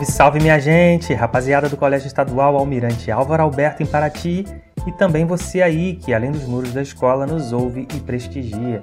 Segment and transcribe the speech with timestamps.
[0.00, 4.46] Salve, salve minha gente, rapaziada do Colégio Estadual Almirante Álvaro Alberto em Paraty
[4.86, 8.80] e também você aí que além dos muros da escola nos ouve e prestigia.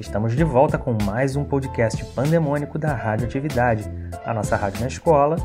[0.00, 3.90] Estamos de volta com mais um podcast pandemônico da Radioatividade,
[4.24, 5.36] a nossa rádio na escola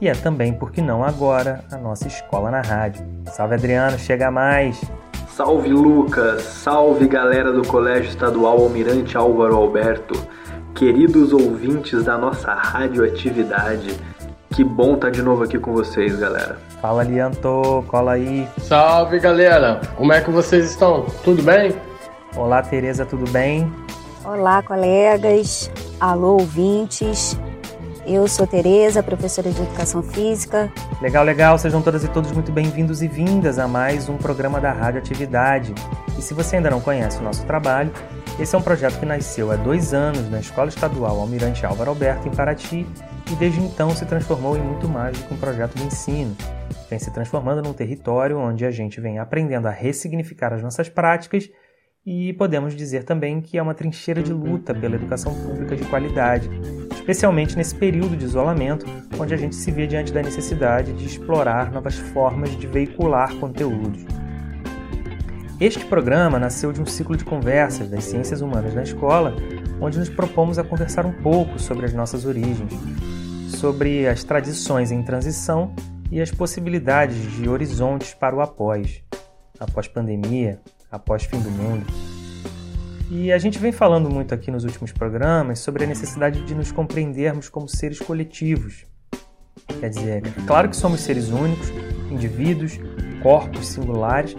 [0.00, 3.04] e é também, por que não agora, a nossa escola na rádio.
[3.26, 4.80] Salve Adriano, chega mais!
[5.28, 10.14] Salve Lucas, salve galera do Colégio Estadual Almirante Álvaro Alberto,
[10.74, 14.13] queridos ouvintes da nossa radioatividade.
[14.54, 16.60] Que bom estar tá de novo aqui com vocês, galera.
[16.80, 18.48] Fala, Lianto, cola aí.
[18.60, 19.80] Salve, galera.
[19.96, 21.06] Como é que vocês estão?
[21.24, 21.74] Tudo bem?
[22.36, 23.72] Olá, Tereza, tudo bem?
[24.24, 25.68] Olá, colegas.
[25.98, 27.36] Alô, ouvintes.
[28.06, 30.72] Eu sou Tereza, professora de Educação Física.
[31.02, 31.58] Legal, legal.
[31.58, 35.74] Sejam todas e todos muito bem-vindos e vindas a mais um programa da Rádio Atividade.
[36.16, 37.90] E se você ainda não conhece o nosso trabalho,
[38.38, 42.26] esse é um projeto que nasceu há dois anos na Escola Estadual Almirante Álvaro Alberto,
[42.26, 42.86] em Paraty,
[43.30, 46.36] e desde então se transformou em muito mais do que um projeto de ensino.
[46.90, 51.48] Vem se transformando num território onde a gente vem aprendendo a ressignificar as nossas práticas
[52.04, 56.50] e podemos dizer também que é uma trincheira de luta pela educação pública de qualidade,
[56.92, 58.84] especialmente nesse período de isolamento,
[59.18, 64.04] onde a gente se vê diante da necessidade de explorar novas formas de veicular conteúdos.
[65.60, 69.36] Este programa nasceu de um ciclo de conversas das ciências humanas na escola,
[69.80, 72.72] onde nos propomos a conversar um pouco sobre as nossas origens,
[73.56, 75.72] sobre as tradições em transição
[76.10, 79.00] e as possibilidades de horizontes para o após,
[79.60, 80.60] após pandemia,
[80.90, 81.86] após fim do mundo.
[83.08, 86.72] E a gente vem falando muito aqui nos últimos programas sobre a necessidade de nos
[86.72, 88.84] compreendermos como seres coletivos.
[89.78, 91.68] Quer dizer, claro que somos seres únicos,
[92.10, 92.80] indivíduos,
[93.22, 94.34] corpos singulares,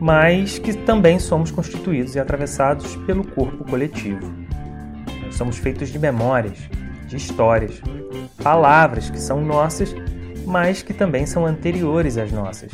[0.00, 4.32] mas que também somos constituídos e atravessados pelo corpo coletivo.
[5.22, 6.58] Nós somos feitos de memórias,
[7.06, 7.82] de histórias,
[8.42, 9.94] palavras que são nossas,
[10.46, 12.72] mas que também são anteriores às nossas,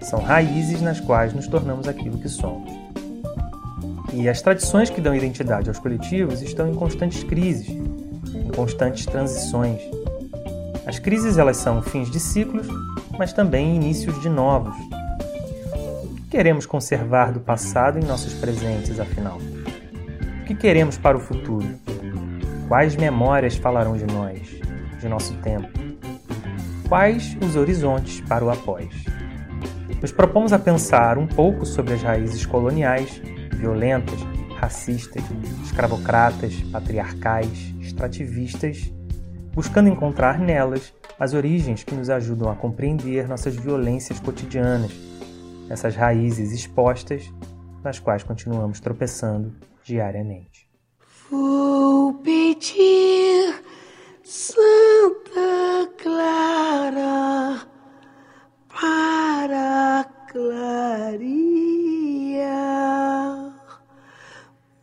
[0.00, 2.70] são raízes nas quais nos tornamos aquilo que somos.
[4.12, 9.80] E as tradições que dão identidade aos coletivos estão em constantes crises, em constantes transições.
[10.86, 12.66] As crises elas são fins de ciclos,
[13.18, 14.74] mas também inícios de novos.
[16.30, 19.38] Queremos conservar do passado em nossos presentes, afinal?
[20.42, 21.66] O que queremos para o futuro?
[22.68, 24.42] Quais memórias falarão de nós,
[25.00, 25.68] de nosso tempo?
[26.86, 28.88] Quais os horizontes para o após?
[30.00, 33.20] nos propomos a pensar um pouco sobre as raízes coloniais,
[33.54, 34.20] violentas,
[34.56, 35.24] racistas,
[35.64, 38.92] escravocratas, patriarcais, extrativistas,
[39.52, 44.92] buscando encontrar nelas as origens que nos ajudam a compreender nossas violências cotidianas,
[45.70, 47.32] essas raízes expostas
[47.82, 50.68] nas quais continuamos tropeçando diariamente.
[51.30, 53.62] Vou pedir
[54.22, 57.66] Santa Clara
[58.68, 61.58] para clarear.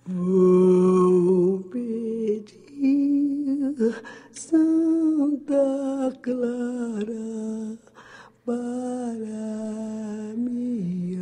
[0.08, 2.56] Vou pedir
[4.32, 7.85] Santa Clara
[8.46, 11.18] para me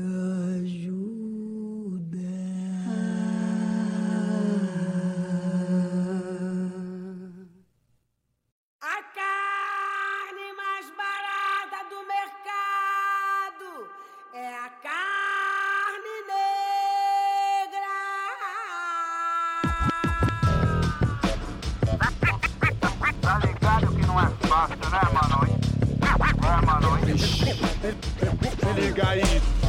[28.76, 29.63] liga aí.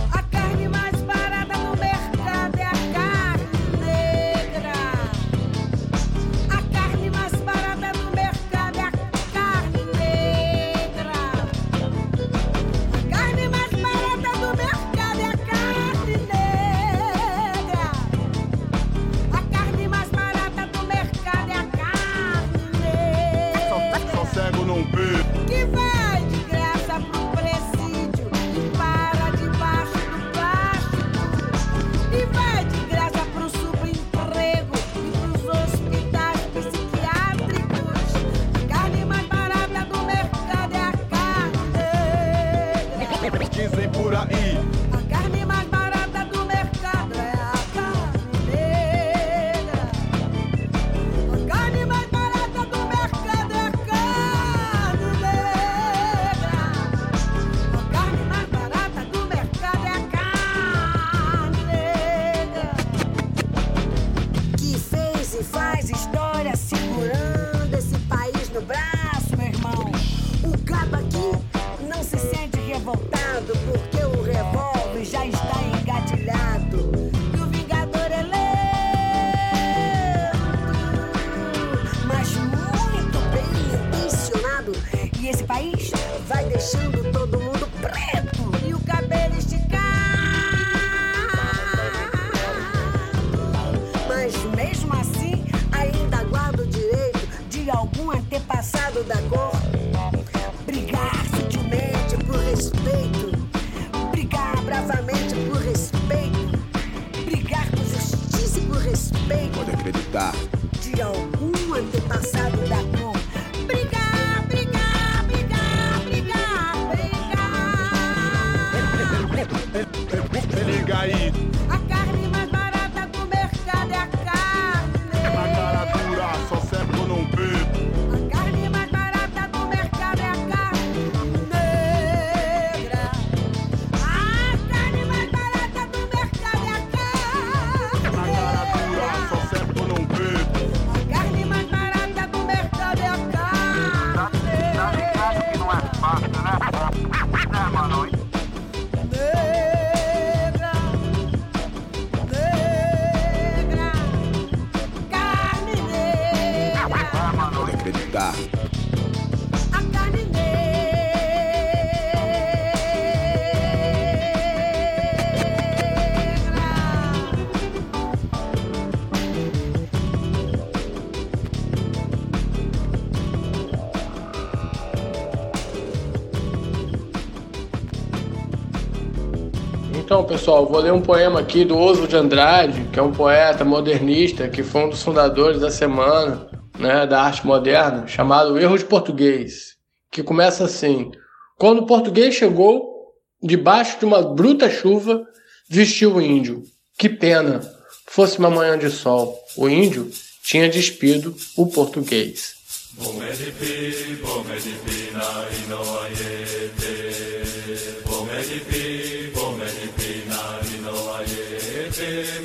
[180.45, 184.47] Pessoal, vou ler um poema aqui do Oswald de Andrade, que é um poeta modernista,
[184.47, 186.47] que foi um dos fundadores da semana
[186.79, 189.77] né, da arte moderna, chamado Erro de Português,
[190.11, 191.11] que começa assim:
[191.57, 195.27] Quando o português chegou, debaixo de uma bruta chuva,
[195.67, 196.63] vestiu o índio.
[196.99, 197.63] Que pena,
[198.07, 199.39] fosse uma manhã de sol.
[199.57, 200.11] O índio
[200.43, 202.53] tinha despido o português.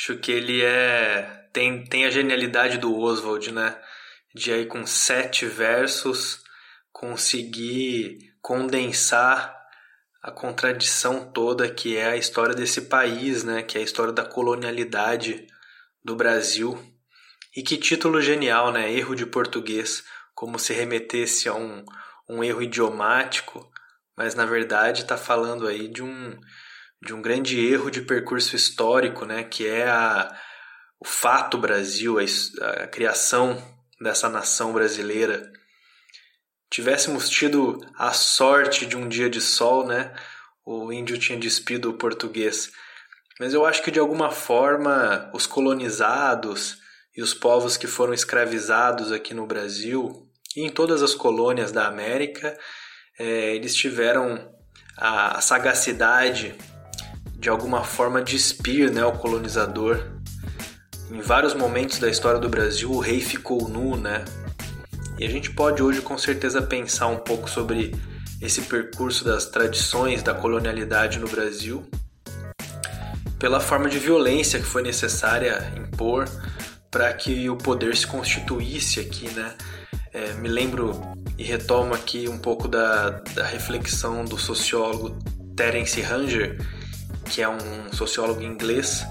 [0.00, 1.46] Acho que ele é.
[1.52, 3.78] Tem, tem a genialidade do Oswald, né?
[4.34, 6.42] De aí com sete versos
[6.90, 9.54] conseguir condensar
[10.22, 13.62] a contradição toda que é a história desse país, né?
[13.62, 15.46] Que é a história da colonialidade
[16.02, 16.82] do Brasil.
[17.54, 18.90] E que título genial, né?
[18.90, 20.02] Erro de português,
[20.34, 21.84] como se remetesse a um,
[22.26, 23.70] um erro idiomático,
[24.16, 26.40] mas na verdade está falando aí de um,
[27.02, 29.44] de um grande erro de percurso histórico, né?
[29.44, 30.34] Que é a,
[31.00, 33.62] o fato Brasil, a, a criação
[34.00, 35.50] dessa nação brasileira.
[36.70, 40.14] Tivéssemos tido a sorte de um dia de sol, né?
[40.64, 42.70] O índio tinha despido o português.
[43.40, 46.78] Mas eu acho que de alguma forma os colonizados
[47.16, 51.86] e os povos que foram escravizados aqui no Brasil e em todas as colônias da
[51.86, 52.56] América,
[53.18, 54.54] eh, eles tiveram
[54.96, 56.54] a, a sagacidade
[57.40, 60.04] de alguma forma despir né, o colonizador.
[61.10, 64.24] Em vários momentos da história do Brasil, o rei ficou nu, né?
[65.18, 67.94] E a gente pode hoje com certeza pensar um pouco sobre
[68.40, 71.84] esse percurso das tradições da colonialidade no Brasil,
[73.38, 76.28] pela forma de violência que foi necessária impor
[76.90, 79.54] para que o poder se constituísse aqui, né?
[80.12, 81.00] É, me lembro
[81.38, 85.16] e retomo aqui um pouco da, da reflexão do sociólogo
[85.56, 86.58] Terence Ranger,
[87.30, 89.06] que é um sociólogo inglês,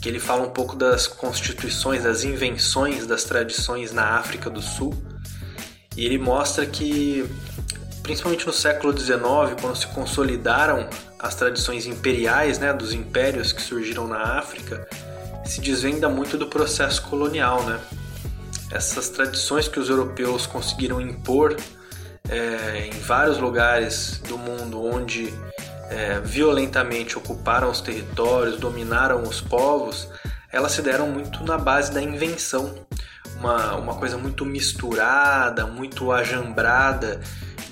[0.00, 4.92] que ele fala um pouco das constituições, das invenções das tradições na África do Sul.
[5.96, 7.24] E ele mostra que,
[8.02, 9.20] principalmente no século XIX,
[9.60, 10.88] quando se consolidaram
[11.20, 14.88] as tradições imperiais né, dos impérios que surgiram na África,
[15.44, 17.62] se desvenda muito do processo colonial.
[17.62, 17.78] Né?
[18.72, 21.56] Essas tradições que os europeus conseguiram impor
[22.28, 25.32] é, em vários lugares do mundo onde
[25.92, 30.08] é, violentamente ocuparam os territórios, dominaram os povos,
[30.50, 32.86] elas se deram muito na base da invenção.
[33.36, 37.20] Uma, uma coisa muito misturada, muito ajambrada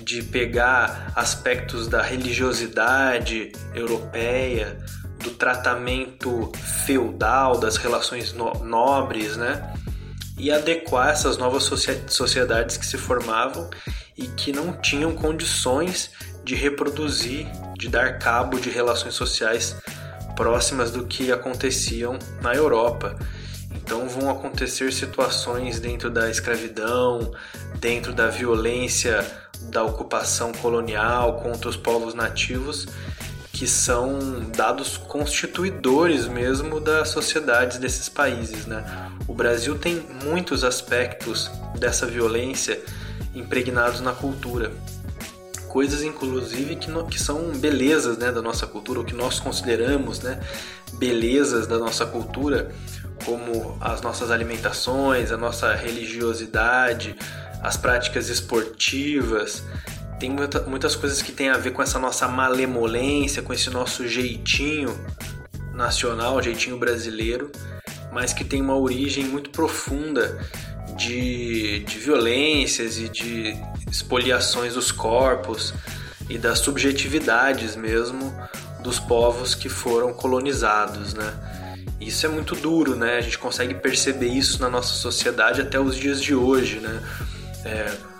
[0.03, 4.77] de pegar aspectos da religiosidade europeia,
[5.19, 6.51] do tratamento
[6.85, 9.73] feudal das relações no nobres, né?
[10.37, 11.63] E adequar essas novas
[12.07, 13.69] sociedades que se formavam
[14.17, 16.11] e que não tinham condições
[16.43, 17.45] de reproduzir,
[17.81, 19.75] de dar cabo de relações sociais
[20.35, 23.17] próximas do que aconteciam na Europa.
[23.73, 27.33] Então vão acontecer situações dentro da escravidão,
[27.79, 29.25] dentro da violência
[29.63, 32.87] da ocupação colonial contra os povos nativos,
[33.51, 34.19] que são
[34.55, 38.67] dados constituidores mesmo das sociedades desses países.
[38.67, 38.85] Né?
[39.27, 42.79] O Brasil tem muitos aspectos dessa violência
[43.33, 44.71] impregnados na cultura.
[45.71, 50.19] Coisas, inclusive, que, no, que são belezas né, da nossa cultura, o que nós consideramos
[50.19, 50.37] né,
[50.95, 52.75] belezas da nossa cultura,
[53.23, 57.15] como as nossas alimentações, a nossa religiosidade,
[57.63, 59.63] as práticas esportivas.
[60.19, 64.05] Tem muita, muitas coisas que têm a ver com essa nossa malemolência, com esse nosso
[64.05, 64.93] jeitinho
[65.73, 67.49] nacional, jeitinho brasileiro,
[68.11, 70.37] mas que tem uma origem muito profunda
[70.97, 75.73] de, de violências e de espoliações dos corpos
[76.29, 78.33] e das subjetividades mesmo
[78.81, 81.77] dos povos que foram colonizados, né?
[81.99, 83.17] Isso é muito duro, né?
[83.17, 87.03] A gente consegue perceber isso na nossa sociedade até os dias de hoje, né?
[87.63, 88.11] É,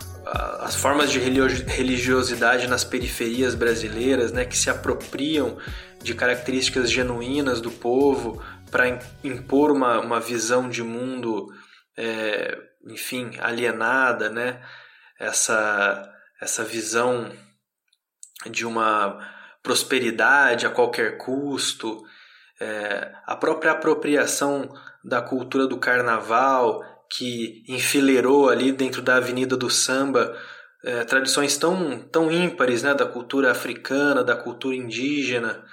[0.60, 5.58] as formas de religiosidade nas periferias brasileiras, né, que se apropriam
[6.02, 11.48] de características genuínas do povo para impor uma, uma visão de mundo,
[11.98, 14.62] é, enfim, alienada, né?
[15.22, 16.12] Essa,
[16.42, 17.32] essa visão
[18.50, 19.20] de uma
[19.62, 22.04] prosperidade a qualquer custo,
[22.60, 24.74] é, a própria apropriação
[25.04, 30.36] da cultura do carnaval, que enfileirou ali dentro da Avenida do Samba
[30.84, 35.64] é, tradições tão, tão ímpares né, da cultura africana, da cultura indígena,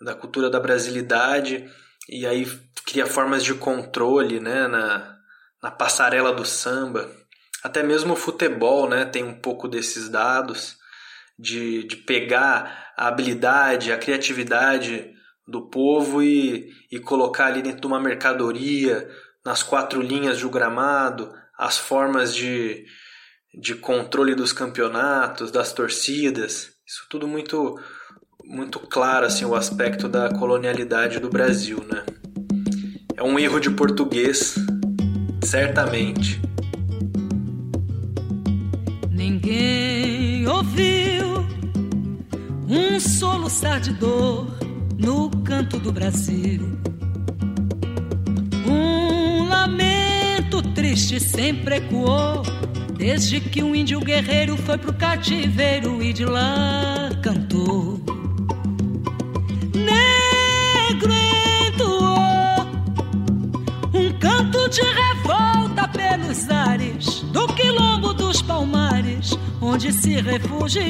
[0.00, 1.68] da cultura da brasilidade,
[2.08, 2.46] e aí
[2.86, 5.18] cria formas de controle né, na,
[5.62, 7.10] na passarela do samba.
[7.66, 10.76] Até mesmo o futebol né, tem um pouco desses dados
[11.36, 15.10] de, de pegar a habilidade, a criatividade
[15.44, 19.10] do povo e, e colocar ali dentro de uma mercadoria,
[19.44, 22.84] nas quatro linhas do gramado, as formas de,
[23.52, 26.70] de controle dos campeonatos, das torcidas.
[26.86, 27.76] Isso tudo muito
[28.44, 32.06] muito claro assim o aspecto da colonialidade do Brasil, né?
[33.16, 34.54] É um erro de português,
[35.42, 36.40] certamente.
[39.46, 41.46] Ninguém ouviu
[42.68, 44.58] um soluçar de dor
[44.98, 46.62] no canto do Brasil.
[48.66, 52.42] Um lamento triste sempre ecoou,
[52.98, 58.02] desde que um índio guerreiro foi pro cativeiro e de lá cantou.
[69.76, 70.88] Onde se refugiou.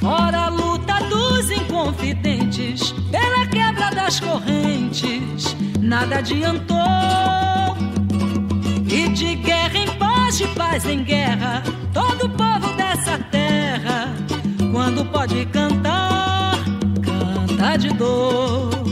[0.00, 6.76] Fora a luta dos inconfidentes, pela quebra das correntes, nada adiantou.
[8.88, 11.60] E de guerra em paz, de paz em guerra,
[11.92, 14.14] todo povo dessa terra,
[14.70, 16.54] quando pode cantar,
[17.02, 18.83] canta de dor.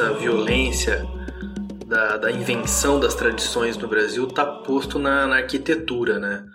[0.00, 1.06] Dessa violência,
[1.86, 6.18] da, da invenção das tradições no Brasil, está posto na, na, arquitetura.
[6.18, 6.46] Né?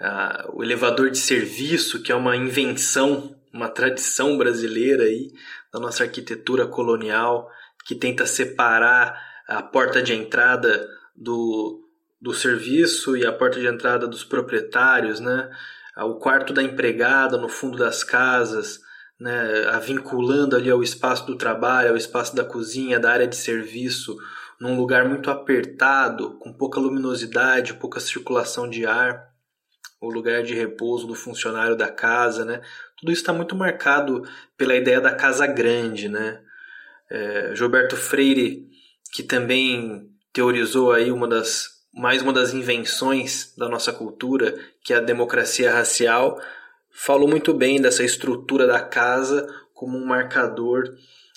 [0.00, 5.30] Ah, o elevador de serviço, que é uma invenção, uma tradição brasileira aí,
[5.70, 7.50] da nossa arquitetura colonial,
[7.84, 11.86] que tenta separar a porta de entrada do,
[12.18, 15.50] do serviço e a porta de entrada dos proprietários, né?
[15.98, 18.80] o quarto da empregada no fundo das casas,
[19.20, 23.36] né, a vinculando ali ao espaço do trabalho, ao espaço da cozinha, da área de
[23.36, 24.16] serviço,
[24.60, 29.28] num lugar muito apertado, com pouca luminosidade, pouca circulação de ar,
[30.00, 32.60] o lugar de repouso do funcionário da casa, né?
[32.96, 34.22] Tudo isso está muito marcado
[34.56, 36.40] pela ideia da casa grande, né?
[37.10, 38.68] É, Gilberto Freire,
[39.12, 44.96] que também teorizou aí uma das mais uma das invenções da nossa cultura, que é
[44.96, 46.40] a democracia racial,
[46.98, 50.82] falou muito bem dessa estrutura da casa como um marcador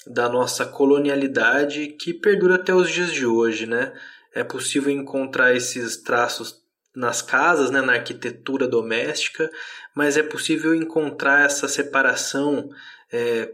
[0.07, 3.93] da nossa colonialidade que perdura até os dias de hoje, né?
[4.33, 6.59] É possível encontrar esses traços
[6.95, 9.49] nas casas, né, na arquitetura doméstica,
[9.95, 12.69] mas é possível encontrar essa separação
[13.13, 13.53] é,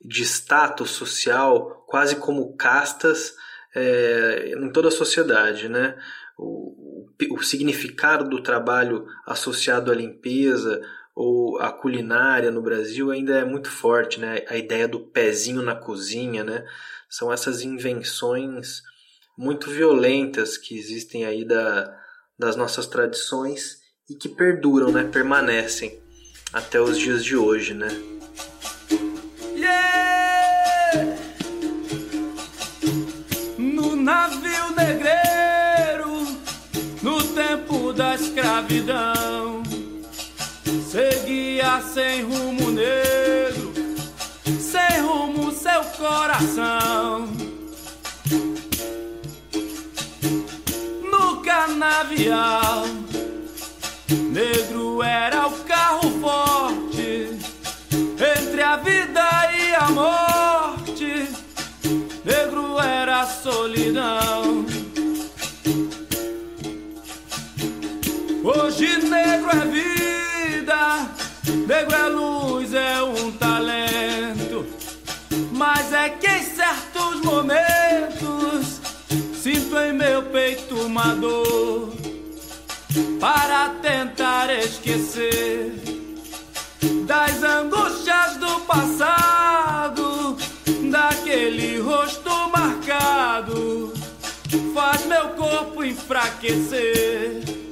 [0.00, 3.34] de status social, quase como castas,
[3.74, 5.96] é, em toda a sociedade, né?
[6.38, 10.80] O, o, o significado do trabalho associado à limpeza,
[11.20, 14.44] ou a culinária no Brasil ainda é muito forte, né?
[14.48, 16.64] A ideia do pezinho na cozinha, né?
[17.10, 18.84] São essas invenções
[19.36, 21.92] muito violentas que existem aí da,
[22.38, 25.02] das nossas tradições e que perduram, né?
[25.12, 26.00] Permanecem
[26.52, 27.88] até os dias de hoje, né?
[33.58, 36.12] No navio negreiro,
[37.02, 39.17] no tempo da escravidão
[41.82, 43.72] sem rumo negro,
[44.60, 47.26] sem rumo seu coração.
[51.10, 52.84] No canavial,
[71.78, 74.66] negro é luz, é um talento.
[75.52, 78.80] Mas é que em certos momentos
[79.40, 81.92] sinto em meu peito uma dor
[83.20, 85.74] para tentar esquecer
[87.06, 90.36] das angústias do passado,
[90.90, 93.92] daquele rosto marcado,
[94.74, 97.67] faz meu corpo enfraquecer.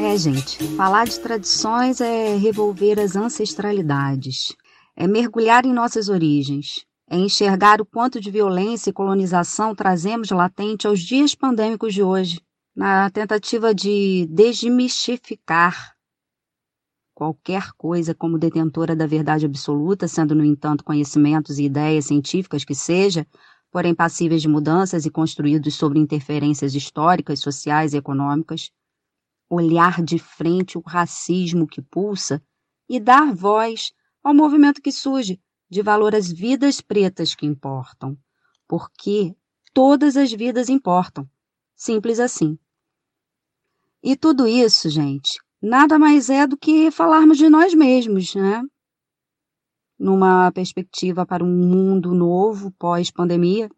[0.00, 4.54] É, gente, falar de tradições é revolver as ancestralidades,
[4.94, 10.86] é mergulhar em nossas origens, é enxergar o quanto de violência e colonização trazemos latente
[10.86, 12.40] aos dias pandêmicos de hoje,
[12.76, 15.96] na tentativa de desmistificar
[17.12, 22.74] qualquer coisa como detentora da verdade absoluta, sendo, no entanto, conhecimentos e ideias científicas que
[22.74, 23.26] seja,
[23.68, 28.70] porém passíveis de mudanças e construídos sobre interferências históricas, sociais e econômicas
[29.48, 32.42] olhar de frente o racismo que pulsa
[32.88, 38.18] e dar voz ao movimento que surge de valor às vidas pretas que importam,
[38.66, 39.34] porque
[39.72, 41.28] todas as vidas importam.
[41.74, 42.58] Simples assim.
[44.02, 48.62] E tudo isso, gente, nada mais é do que falarmos de nós mesmos, né?
[49.98, 53.68] Numa perspectiva para um mundo novo pós-pandemia.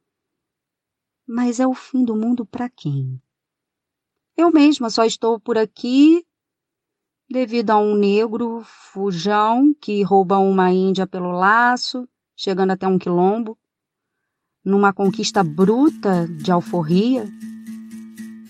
[1.27, 3.21] Mas é o fim do mundo para quem?
[4.41, 6.25] Eu mesma só estou por aqui
[7.31, 13.59] devido a um negro fujão que rouba uma índia pelo laço, chegando até um quilombo,
[14.65, 17.29] numa conquista bruta de alforria,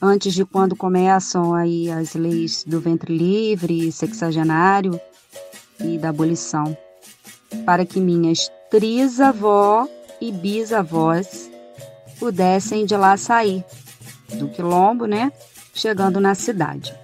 [0.00, 4.92] antes de quando começam aí as leis do ventre livre, sexagenário
[5.80, 6.78] e da abolição,
[7.66, 9.88] para que minhas trisavó
[10.20, 11.50] e bisavós
[12.20, 13.64] pudessem de lá sair
[14.38, 15.32] do quilombo, né?
[15.74, 16.94] Chegando na cidade.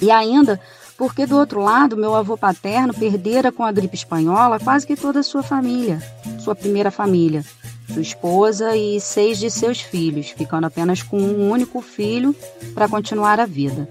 [0.00, 0.60] E ainda
[0.96, 5.20] porque do outro lado, meu avô paterno perdera com a gripe espanhola quase que toda
[5.20, 6.00] a sua família,
[6.38, 7.44] sua primeira família,
[7.92, 12.34] sua esposa e seis de seus filhos, ficando apenas com um único filho
[12.72, 13.88] para continuar a vida,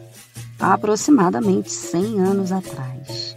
[0.60, 3.36] há aproximadamente 100 anos atrás.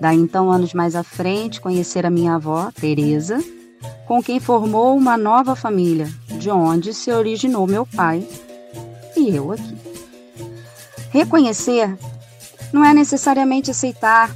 [0.00, 3.42] Daí então, anos mais à frente, conhecer a minha avó, Teresa,
[4.06, 8.26] com quem formou uma nova família, de onde se originou meu pai,
[9.22, 9.76] e eu aqui.
[11.10, 11.96] Reconhecer
[12.72, 14.34] não é necessariamente aceitar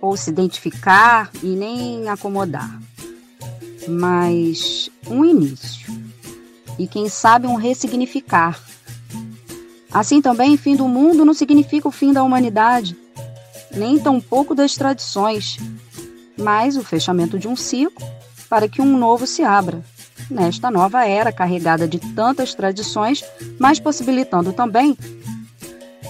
[0.00, 2.80] ou se identificar e nem acomodar,
[3.88, 5.94] mas um início
[6.78, 8.60] e quem sabe um ressignificar.
[9.90, 12.96] Assim também, fim do mundo não significa o fim da humanidade,
[13.74, 15.56] nem tampouco das tradições,
[16.36, 18.06] mas o fechamento de um ciclo
[18.48, 19.82] para que um novo se abra
[20.30, 23.24] nesta nova era carregada de tantas tradições,
[23.58, 24.96] mas possibilitando também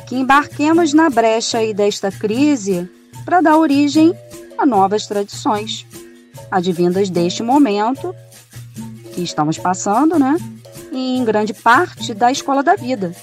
[0.07, 2.89] que embarquemos na brecha desta crise
[3.25, 4.15] para dar origem
[4.57, 5.87] a novas tradições,
[6.51, 8.15] advindas deste momento
[9.13, 10.37] que estamos passando, né?
[10.93, 13.15] E em grande parte da escola da vida,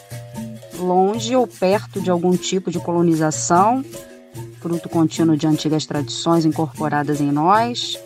[0.77, 3.83] longe ou perto de algum tipo de colonização,
[4.59, 7.97] fruto contínuo de antigas tradições incorporadas em nós.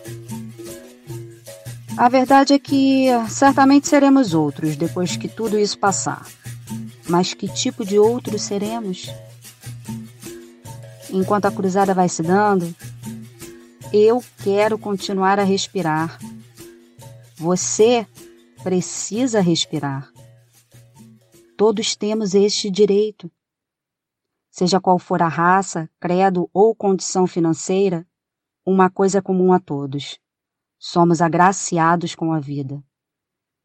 [1.97, 6.27] A verdade é que certamente seremos outros depois que tudo isso passar.
[7.09, 9.07] Mas que tipo de outros seremos?
[11.09, 12.71] Enquanto a cruzada vai se dando,
[13.91, 16.19] eu quero continuar a respirar.
[17.35, 18.05] Você
[18.61, 20.07] precisa respirar.
[21.57, 23.31] Todos temos este direito.
[24.51, 28.05] Seja qual for a raça, credo ou condição financeira,
[28.63, 30.19] uma coisa é comum a todos.
[30.79, 32.83] Somos agraciados com a vida.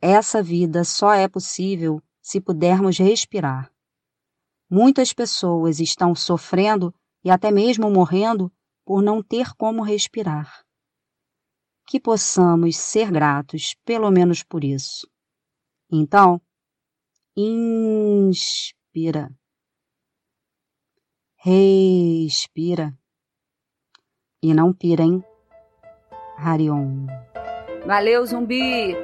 [0.00, 3.72] Essa vida só é possível se pudermos respirar.
[4.68, 8.50] Muitas pessoas estão sofrendo e até mesmo morrendo
[8.84, 10.64] por não ter como respirar.
[11.86, 15.06] Que possamos ser gratos, pelo menos por isso.
[15.90, 16.40] Então,
[17.36, 19.30] inspira.
[21.36, 22.96] Respira.
[24.42, 25.22] E não pira, hein?
[26.36, 27.06] Harion.
[27.86, 28.96] Valeu, zumbi!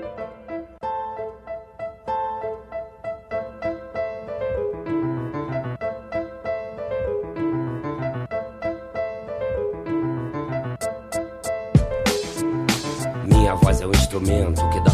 [13.27, 14.88] Minha voz é o instrumento que dá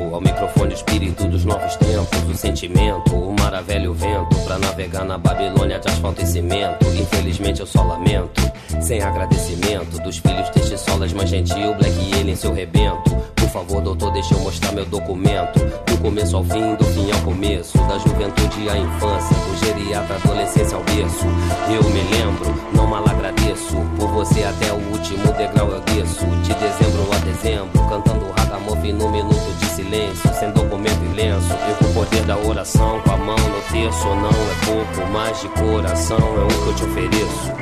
[0.00, 5.04] ao microfone, espírito dos novos tempos, o sentimento, o mar a velho vento, pra navegar
[5.04, 6.86] na Babilônia de asfalto e cimento.
[6.86, 8.40] Infelizmente eu só lamento,
[8.80, 13.10] sem agradecimento dos filhos deste solas mais gentil, Black e ele em seu rebento.
[13.36, 15.58] Por favor, doutor, deixa eu mostrar meu documento.
[15.86, 17.76] Do começo ao fim, do fim ao começo.
[17.76, 21.26] Da juventude à infância, do geriatra adolescência ao berço.
[21.68, 23.76] Eu me lembro, não mal agradeço.
[23.98, 26.24] Por você até o último degrau eu desço.
[26.42, 30.34] De dezembro a dezembro, cantando ragamuffin no minuto de silêncio.
[30.38, 31.52] Sem documento e lenço.
[31.68, 34.06] Eu com o poder da oração, com a mão no terço.
[34.08, 37.52] Não é pouco, mas de coração é o que eu te ofereço.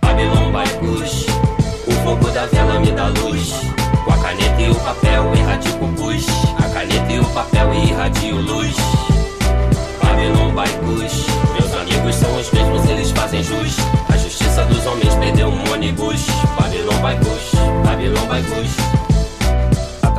[0.00, 1.26] Babylon by Kush.
[1.86, 3.52] O fogo da vela me dá luz.
[4.04, 6.26] Com a caneta e o papel irradio pus.
[6.58, 8.76] A caneta e o papel irradio luz.
[10.02, 11.26] Babylon by Kush.
[11.52, 13.76] Meus amigos são os mesmos, eles fazem jus.
[14.08, 16.26] A justiça dos homens perdeu um ônibus.
[16.58, 17.50] Babylon by Kush.
[17.84, 18.99] Babylon by Kush.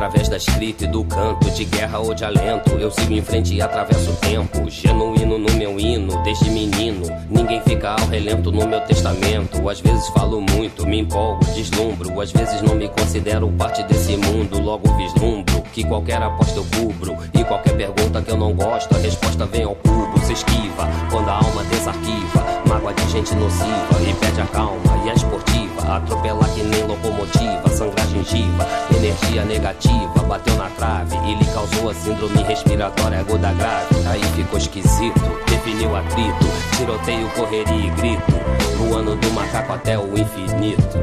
[0.02, 3.54] Através da escrita e do canto, de guerra ou de alento, eu sigo em frente
[3.54, 4.68] e atravesso o tempo.
[4.68, 7.06] Genuíno no meu hino, desde menino.
[7.30, 9.68] Ninguém fica ao relento no meu testamento.
[9.70, 12.20] Às vezes falo muito, me empolgo, deslumbro.
[12.20, 14.60] Às vezes não me considero parte desse mundo.
[14.60, 17.16] Logo vislumbro que qualquer aposta eu cubro.
[17.32, 20.18] E qualquer pergunta que eu não gosto, a resposta vem ao cubo.
[20.26, 22.44] Se esquiva quando a alma desarquiva.
[22.66, 25.71] Mágoa de gente nociva e pede a calma e a esportiva.
[25.88, 28.66] Atropelar que nem locomotiva, sangrar gengiva,
[28.96, 34.06] energia negativa, bateu na trave e lhe causou a síndrome respiratória aguda grave.
[34.06, 38.32] Aí ficou esquisito, definiu atrito, tiroteio, correria e grito,
[38.78, 40.98] do ano do macaco até o infinito.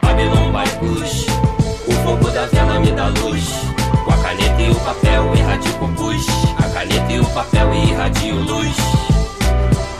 [0.00, 1.26] Babylon by Kush,
[1.86, 3.44] o fogo da vela me dá luz.
[4.04, 6.26] Com a caneta e o papel irradio pus,
[6.58, 8.76] a caneta e o papel irradio luz.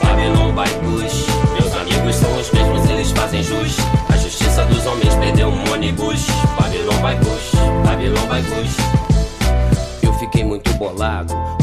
[0.02, 2.59] Babylon by Kush, meus amigos são os eles
[3.20, 3.76] fazem jus.
[4.08, 6.24] A justiça dos homens perdeu um ônibus.
[7.18, 7.52] Kush,
[7.84, 8.76] Babylon by Kush.
[10.02, 11.59] Eu fiquei muito bolado.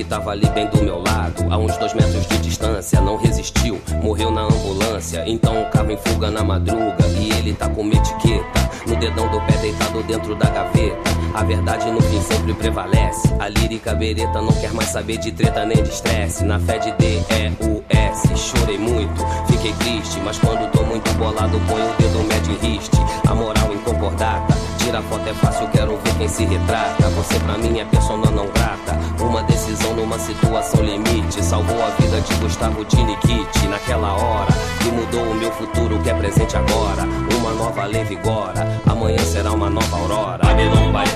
[0.00, 3.00] Moleque tava ali bem do meu lado, a uns dois metros de distância.
[3.00, 5.22] Não resistiu, morreu na ambulância.
[5.26, 9.28] Então o carro em fuga na madruga e ele tá com uma etiqueta no dedão
[9.28, 11.10] do pé deitado dentro da gaveta.
[11.34, 13.28] A verdade no fim sempre prevalece.
[13.38, 16.44] A lírica bereta não quer mais saber de treta nem de estresse.
[16.44, 18.36] Na fé de D, E, U, S.
[18.36, 20.18] Chorei muito, fiquei triste.
[20.24, 22.96] Mas quando tô muito bolado, põe o dedo médio e riste.
[23.28, 24.59] A moral inconcordata.
[24.90, 27.08] Tira foto é fácil, quero ver quem se retrata.
[27.10, 28.98] Você pra mim é persona não grata.
[29.20, 31.44] Uma decisão numa situação limite.
[31.44, 33.68] Salvou a vida de Gustavo Tiniquite.
[33.68, 37.04] Naquela hora que mudou o meu futuro, que é presente agora.
[37.38, 38.66] Uma nova lei vigora.
[38.84, 40.44] Amanhã será uma nova aurora.
[40.44, 41.08] Babylon by.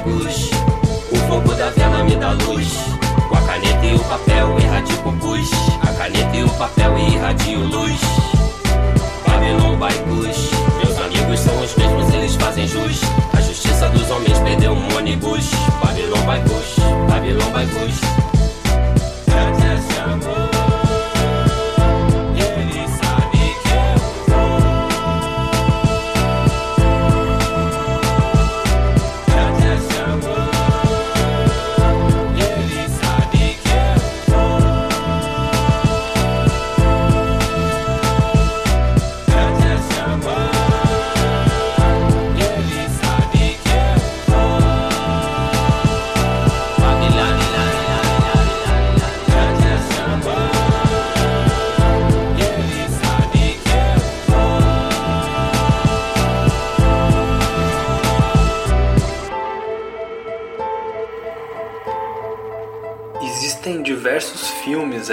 [1.10, 2.68] O fogo da vela me dá luz.
[3.28, 5.50] Com a caneta e o papel irradio pus.
[5.82, 8.00] A caneta e o papel irradio luz.
[9.26, 10.04] Babylon by.
[10.76, 13.00] Meus amigos são os mesmos, eles fazem jus.
[13.32, 15.50] A justiça dos homens perdeu um ônibus.
[15.82, 16.76] Babylon by Kush.
[17.08, 18.33] Babylon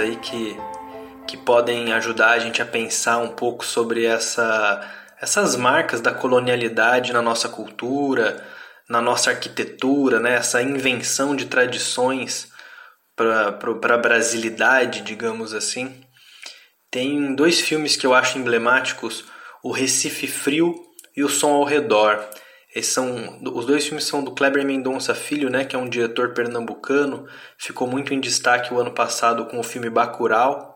[0.02, 0.56] aí que,
[1.26, 4.88] que podem ajudar a gente a pensar um pouco sobre essa,
[5.20, 8.44] essas marcas da colonialidade na nossa cultura,
[8.88, 10.34] na nossa arquitetura, né?
[10.34, 12.50] essa invenção de tradições
[13.16, 16.04] para a brasilidade, digamos assim.
[16.90, 19.24] Tem dois filmes que eu acho emblemáticos,
[19.62, 20.74] O Recife Frio
[21.16, 22.22] e O Som ao Redor.
[22.74, 26.32] Esses são, os dois filmes são do Kleber Mendonça Filho, né, que é um diretor
[26.32, 27.26] pernambucano,
[27.58, 30.74] ficou muito em destaque o ano passado com o filme Bacurau.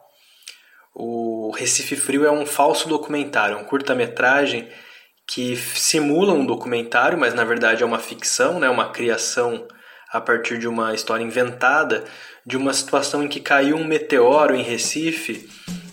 [0.94, 4.68] O Recife Frio é um falso documentário, um curta-metragem
[5.26, 9.66] que simula um documentário, mas na verdade é uma ficção, né, uma criação
[10.12, 12.04] a partir de uma história inventada,
[12.44, 15.48] de uma situação em que caiu um meteoro em Recife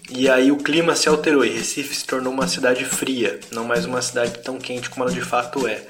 [0.09, 3.85] e aí o clima se alterou e Recife se tornou uma cidade fria, não mais
[3.85, 5.81] uma cidade tão quente como ela de fato é.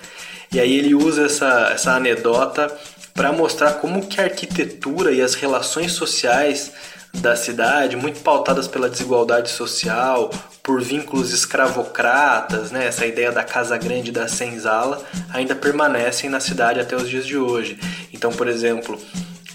[0.51, 2.71] E aí ele usa essa, essa anedota
[3.13, 6.71] para mostrar como que a arquitetura e as relações sociais
[7.13, 10.31] da cidade, muito pautadas pela desigualdade social,
[10.63, 12.87] por vínculos escravocratas, né?
[12.87, 17.37] essa ideia da casa grande da senzala, ainda permanecem na cidade até os dias de
[17.37, 17.79] hoje.
[18.11, 18.99] Então, por exemplo,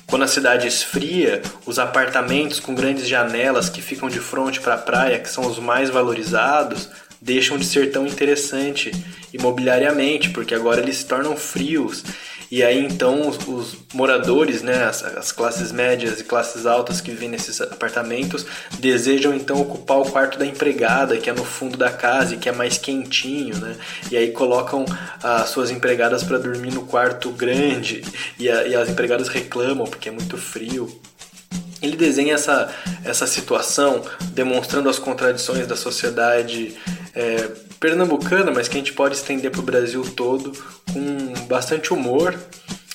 [0.09, 4.79] quando a cidade esfria, os apartamentos com grandes janelas que ficam de frente para a
[4.79, 6.89] praia, que são os mais valorizados,
[7.21, 8.91] deixam de ser tão interessante
[9.35, 12.03] imobiliariamente, porque agora eles se tornam frios.
[12.51, 17.11] E aí então os, os moradores, né, as, as, classes médias e classes altas que
[17.11, 18.47] vivem nesses apartamentos,
[18.79, 22.49] desejam então ocupar o quarto da empregada, que é no fundo da casa e que
[22.49, 23.77] é mais quentinho, né?
[24.11, 24.85] E aí colocam
[25.23, 28.03] as suas empregadas para dormir no quarto grande
[28.39, 31.01] e, a, e as empregadas reclamam porque é muito frio.
[31.81, 36.75] Ele desenha essa, essa situação demonstrando as contradições da sociedade
[37.15, 37.49] é,
[37.81, 40.53] pernambucana, mas que a gente pode estender para o Brasil todo
[40.93, 42.39] com bastante humor,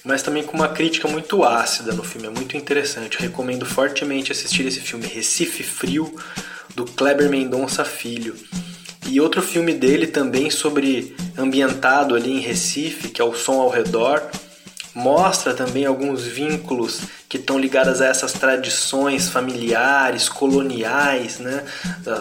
[0.04, 2.28] mas também com uma crítica muito ácida no filme.
[2.28, 3.18] É muito interessante.
[3.20, 6.14] Recomendo fortemente assistir esse filme, Recife Frio,
[6.76, 8.36] do Kleber Mendonça Filho.
[9.08, 13.70] E outro filme dele também sobre ambientado ali em Recife, que é o Som ao
[13.70, 14.22] Redor,
[14.94, 21.64] mostra também alguns vínculos que estão ligados a essas tradições familiares, coloniais, né?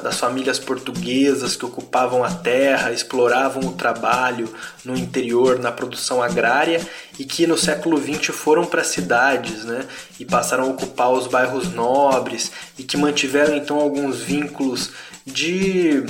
[0.03, 4.53] das famílias portuguesas que ocupavam a terra, exploravam o trabalho
[4.85, 6.81] no interior, na produção agrária
[7.19, 9.85] e que no século XX foram para cidades né?
[10.19, 14.91] e passaram a ocupar os bairros nobres e que mantiveram então alguns vínculos
[15.27, 16.05] de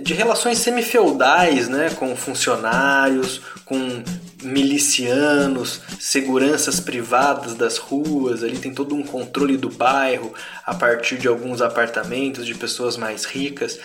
[0.00, 4.02] de relações semi-feudais, né, com funcionários, com
[4.46, 10.32] milicianos, seguranças privadas das ruas, ali tem todo um controle do bairro
[10.64, 13.78] a partir de alguns apartamentos de pessoas mais ricas.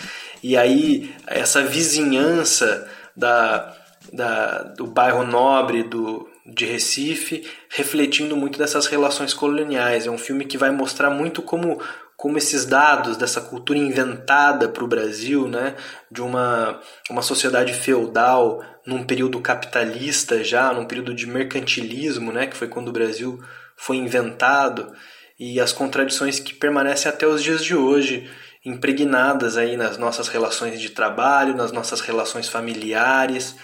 [0.43, 3.76] E aí essa vizinhança da,
[4.12, 10.08] da, do bairro nobre do, de Recife, refletindo muito dessas relações coloniais.
[10.08, 11.82] É um filme que vai mostrar muito como
[12.22, 15.76] como esses dados dessa cultura inventada para o Brasil, né,
[16.12, 16.80] de uma,
[17.10, 22.90] uma sociedade feudal num período capitalista já, num período de mercantilismo, né, que foi quando
[22.90, 23.44] o Brasil
[23.76, 24.94] foi inventado,
[25.40, 28.30] e as contradições que permanecem até os dias de hoje,
[28.64, 33.56] impregnadas aí nas nossas relações de trabalho, nas nossas relações familiares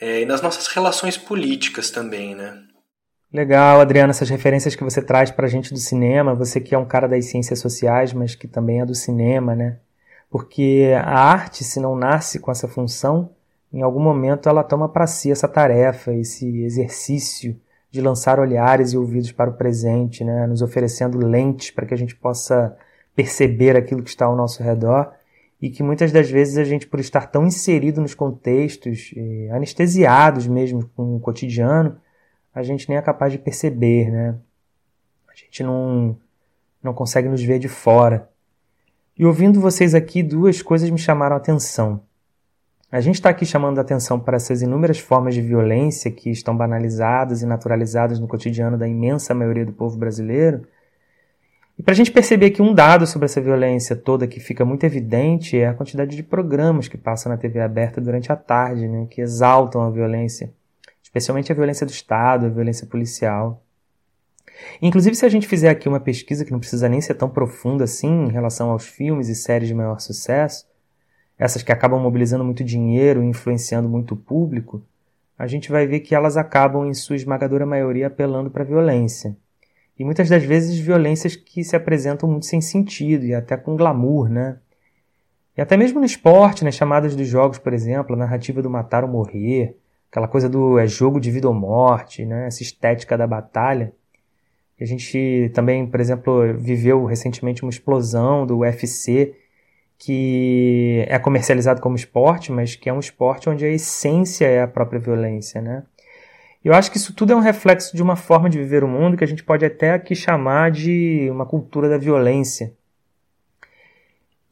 [0.00, 2.60] é, e nas nossas relações políticas também, né.
[3.32, 6.78] Legal, Adriana, essas referências que você traz para a gente do cinema, você que é
[6.78, 9.78] um cara das ciências sociais, mas que também é do cinema, né?
[10.28, 13.30] Porque a arte, se não nasce com essa função,
[13.72, 17.56] em algum momento ela toma para si essa tarefa, esse exercício
[17.88, 20.44] de lançar olhares e ouvidos para o presente, né?
[20.48, 22.76] Nos oferecendo lentes para que a gente possa
[23.14, 25.12] perceber aquilo que está ao nosso redor
[25.62, 29.14] e que muitas das vezes a gente, por estar tão inserido nos contextos,
[29.52, 31.96] anestesiados mesmo com o cotidiano,
[32.54, 34.34] a gente nem é capaz de perceber, né?
[35.28, 36.16] A gente não,
[36.82, 38.28] não consegue nos ver de fora.
[39.16, 42.02] E ouvindo vocês aqui, duas coisas me chamaram a atenção.
[42.90, 46.56] A gente está aqui chamando a atenção para essas inúmeras formas de violência que estão
[46.56, 50.66] banalizadas e naturalizadas no cotidiano da imensa maioria do povo brasileiro.
[51.78, 54.84] E para a gente perceber que um dado sobre essa violência toda que fica muito
[54.84, 59.06] evidente é a quantidade de programas que passam na TV aberta durante a tarde, né,
[59.08, 60.52] que exaltam a violência
[61.10, 63.62] especialmente a violência do Estado, a violência policial.
[64.80, 67.84] Inclusive, se a gente fizer aqui uma pesquisa que não precisa nem ser tão profunda
[67.84, 70.68] assim em relação aos filmes e séries de maior sucesso,
[71.36, 74.84] essas que acabam mobilizando muito dinheiro e influenciando muito o público,
[75.36, 79.36] a gente vai ver que elas acabam, em sua esmagadora maioria, apelando para a violência.
[79.98, 84.28] E muitas das vezes violências que se apresentam muito sem sentido e até com glamour,
[84.28, 84.58] né?
[85.56, 89.02] E até mesmo no esporte, nas chamadas dos jogos, por exemplo, a narrativa do matar
[89.02, 89.76] ou morrer,
[90.10, 92.46] aquela coisa do é jogo de vida ou morte, né?
[92.46, 93.92] essa estética da batalha,
[94.80, 99.34] A gente também, por exemplo, viveu recentemente uma explosão do UFC,
[99.98, 104.68] que é comercializado como esporte, mas que é um esporte onde a essência é a
[104.68, 105.84] própria violência, né?
[106.64, 109.16] Eu acho que isso tudo é um reflexo de uma forma de viver o mundo
[109.16, 112.72] que a gente pode até aqui chamar de uma cultura da violência.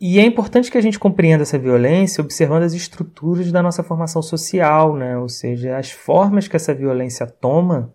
[0.00, 4.22] E é importante que a gente compreenda essa violência observando as estruturas da nossa formação
[4.22, 5.18] social, né?
[5.18, 7.92] ou seja, as formas que essa violência toma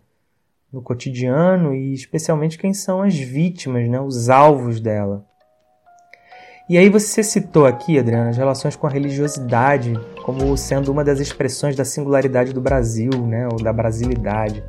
[0.70, 3.98] no cotidiano e especialmente quem são as vítimas, né?
[3.98, 5.24] os alvos dela.
[6.68, 11.20] E aí você citou aqui, Adriana, as relações com a religiosidade como sendo uma das
[11.20, 13.48] expressões da singularidade do Brasil, né?
[13.50, 14.62] ou da brasilidade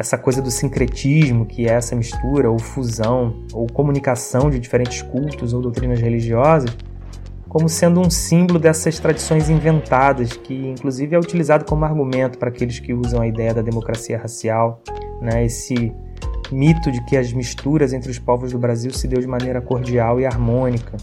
[0.00, 5.52] essa coisa do sincretismo, que é essa mistura ou fusão ou comunicação de diferentes cultos
[5.52, 6.74] ou doutrinas religiosas,
[7.46, 12.78] como sendo um símbolo dessas tradições inventadas, que inclusive é utilizado como argumento para aqueles
[12.78, 14.82] que usam a ideia da democracia racial,
[15.20, 15.44] né?
[15.44, 15.92] esse
[16.50, 20.18] mito de que as misturas entre os povos do Brasil se deu de maneira cordial
[20.18, 20.96] e harmônica.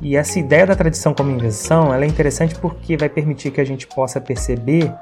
[0.00, 3.66] E essa ideia da tradição como invenção ela é interessante porque vai permitir que a
[3.66, 4.94] gente possa perceber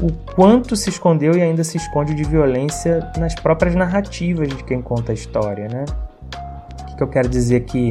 [0.00, 4.80] o quanto se escondeu e ainda se esconde de violência nas próprias narrativas de quem
[4.80, 5.84] conta a história, né?
[6.92, 7.90] O que eu quero dizer que,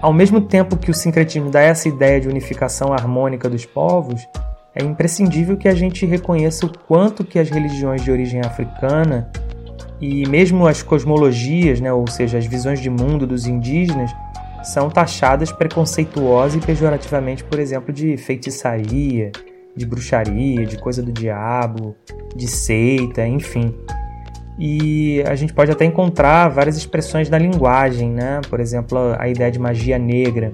[0.00, 4.26] ao mesmo tempo que o sincretismo dá essa ideia de unificação harmônica dos povos,
[4.74, 9.30] é imprescindível que a gente reconheça o quanto que as religiões de origem africana
[10.00, 14.10] e mesmo as cosmologias, né, ou seja, as visões de mundo dos indígenas,
[14.62, 19.32] são taxadas preconceituosa e pejorativamente, por exemplo, de feitiçaria,
[19.78, 21.96] de bruxaria, de coisa do diabo,
[22.36, 23.74] de seita, enfim.
[24.58, 28.40] E a gente pode até encontrar várias expressões na linguagem, né?
[28.50, 30.52] Por exemplo, a ideia de magia negra.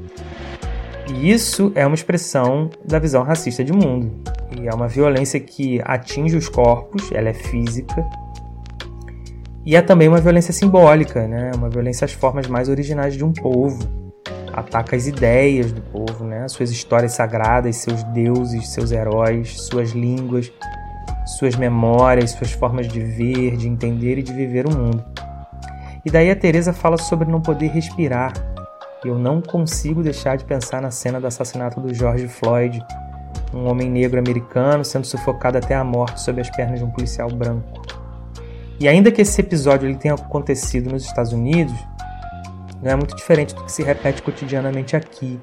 [1.09, 4.13] E isso é uma expressão da visão racista de mundo.
[4.61, 8.07] E é uma violência que atinge os corpos, ela é física.
[9.65, 11.51] E é também uma violência simbólica, né?
[11.57, 14.04] Uma violência às formas mais originais de um povo
[14.61, 16.47] ataca as ideias do povo, né?
[16.49, 20.53] suas histórias sagradas, seus deuses, seus heróis, suas línguas,
[21.27, 25.05] suas memórias, suas formas de ver, de entender e de viver o mundo.
[26.05, 28.33] E daí a Teresa fala sobre não poder respirar.
[29.05, 32.85] Eu não consigo deixar de pensar na cena do assassinato do George Floyd,
[33.53, 37.31] um homem negro americano sendo sufocado até a morte sob as pernas de um policial
[37.31, 37.83] branco.
[38.79, 41.75] E ainda que esse episódio ele tenha acontecido nos Estados Unidos,
[42.85, 45.41] não é muito diferente do que se repete cotidianamente aqui.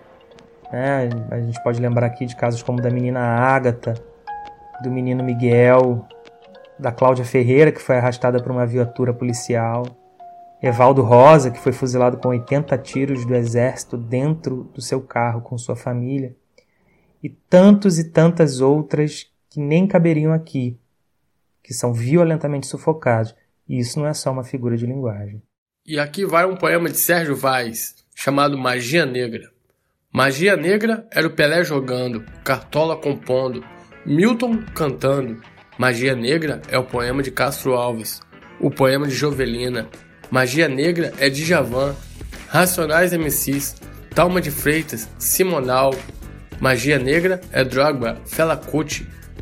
[0.71, 1.09] Né?
[1.31, 3.95] A gente pode lembrar aqui de casos como da menina Ágata,
[4.83, 6.05] do menino Miguel,
[6.77, 9.87] da Cláudia Ferreira, que foi arrastada por uma viatura policial,
[10.61, 15.57] Evaldo Rosa, que foi fuzilado com 80 tiros do exército dentro do seu carro com
[15.57, 16.35] sua família,
[17.23, 20.79] e tantos e tantas outras que nem caberiam aqui,
[21.63, 23.35] que são violentamente sufocados.
[23.67, 25.41] E isso não é só uma figura de linguagem.
[25.83, 29.49] E aqui vai um poema de Sérgio Vaz, chamado Magia Negra.
[30.13, 33.65] Magia Negra era o Pelé jogando, Cartola compondo,
[34.05, 35.41] Milton cantando.
[35.79, 38.21] Magia Negra é o poema de Castro Alves,
[38.59, 39.89] o poema de Jovelina.
[40.29, 41.95] Magia Negra é de Javan,
[42.47, 43.77] Racionais MCs,
[44.13, 45.95] Talma de Freitas, Simonal.
[46.59, 48.61] Magia Negra é Drogba, Fela.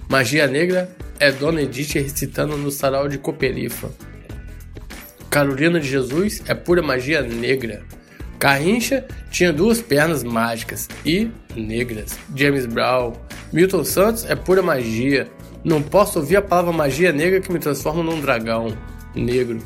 [0.10, 3.90] Magia Negra é Dona Edith recitando no sarau de Coperifa.
[5.30, 7.84] Carolina de Jesus é pura magia negra.
[8.40, 12.18] Carrincha tinha duas pernas mágicas e negras.
[12.36, 13.14] James Brown.
[13.54, 15.28] Milton Santos é pura magia.
[15.64, 18.76] Não posso ouvir a palavra magia negra que me transforma num dragão
[19.14, 19.60] negro.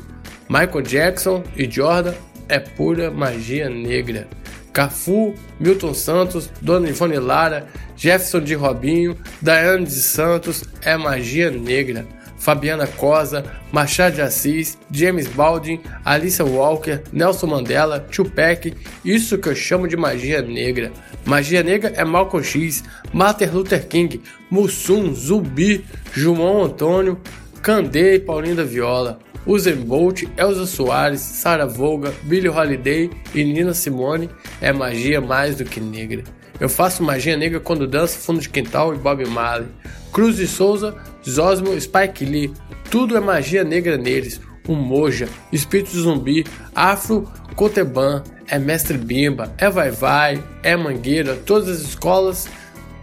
[0.48, 2.14] Michael Jackson e Jordan
[2.48, 4.28] é pura magia negra.
[4.72, 12.04] Cafu, Milton Santos, Dona Ivone Lara, Jefferson de Robinho, Daiane de Santos é magia negra.
[12.44, 13.42] Fabiana Cosa,
[13.72, 19.96] Machado de Assis, James Baldwin, Alicia Walker, Nelson Mandela, Tupac, isso que eu chamo de
[19.96, 20.92] magia negra.
[21.24, 22.84] Magia negra é Malcolm X,
[23.14, 24.20] Martin Luther King,
[24.50, 27.18] Mussum, Zumbi, João Antônio,
[27.62, 29.18] Candê e Paulinho da Viola.
[29.46, 34.28] Usain Bolt, Elza Soares, Sarah Volga, Billie Holiday e Nina Simone
[34.60, 36.22] é magia mais do que negra.
[36.60, 39.68] Eu faço magia negra quando danço fundo de quintal e Bob Marley.
[40.12, 40.94] Cruz de Souza,
[41.28, 42.52] Zosmo, Spike Lee,
[42.90, 44.40] tudo é magia negra neles.
[44.66, 51.68] O Moja, Espírito Zumbi, Afro Coteban, é Mestre Bimba, é Vai Vai, é Mangueira, todas
[51.68, 52.48] as escolas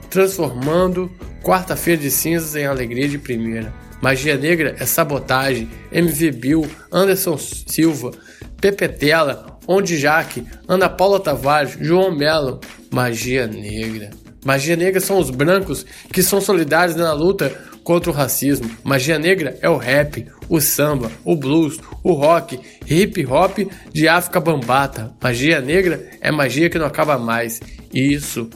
[0.10, 1.12] transformando
[1.44, 3.74] quarta-feira de cinzas em alegria de primeira.
[4.02, 8.12] Magia Negra é sabotagem, MV Bill, Anderson Silva,
[8.60, 12.60] Pepetela, Onde Jaque, Ana Paula Tavares, João Melo,
[12.92, 14.10] Magia Negra.
[14.44, 18.70] Magia negra são os brancos que são solidários na luta contra o racismo.
[18.84, 23.60] Magia negra é o rap, o samba, o blues, o rock, hip hop
[23.92, 25.16] de África Bambata.
[25.22, 27.60] Magia negra é magia que não acaba mais.
[27.94, 28.50] E isso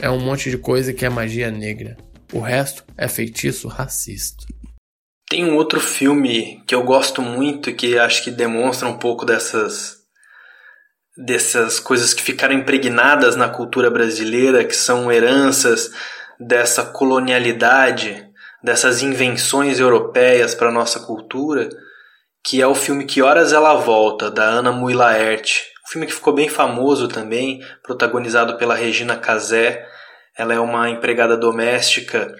[0.00, 1.96] é um monte de coisa que é magia negra.
[2.32, 4.44] O resto é feitiço racista.
[5.28, 9.98] Tem um outro filme que eu gosto muito que acho que demonstra um pouco dessas
[11.16, 15.90] dessas coisas que ficaram impregnadas na cultura brasileira, que são heranças
[16.38, 18.26] dessa colonialidade,
[18.62, 21.68] dessas invenções europeias para nossa cultura,
[22.44, 25.64] que é o filme Que Horas Ela Volta, da Ana Mui Laerte.
[25.86, 29.86] Um filme que ficou bem famoso também, protagonizado pela Regina Casé.
[30.36, 32.34] Ela é uma empregada doméstica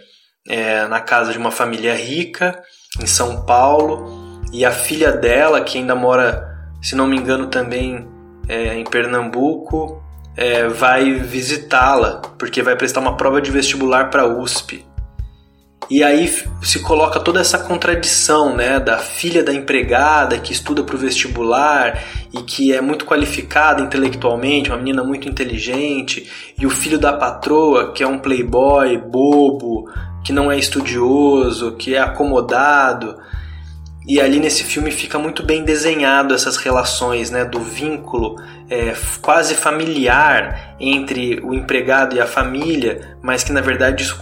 [0.46, 2.62] é, na casa de uma família rica,
[3.00, 6.46] em São Paulo, e a filha dela, que ainda mora,
[6.80, 8.08] se não me engano, também
[8.48, 10.02] é, em Pernambuco,
[10.38, 14.86] é, vai visitá-la, porque vai prestar uma prova de vestibular para a USP.
[15.90, 16.32] E aí
[16.62, 22.04] se coloca toda essa contradição, né, da filha da empregada que estuda para o vestibular
[22.32, 27.92] e que é muito qualificada intelectualmente, uma menina muito inteligente, e o filho da patroa
[27.92, 29.90] que é um playboy bobo,
[30.22, 33.16] que não é estudioso, que é acomodado.
[34.08, 38.36] E ali nesse filme fica muito bem desenhado essas relações, né, do vínculo
[38.70, 44.18] é, quase familiar entre o empregado e a família, mas que na verdade isso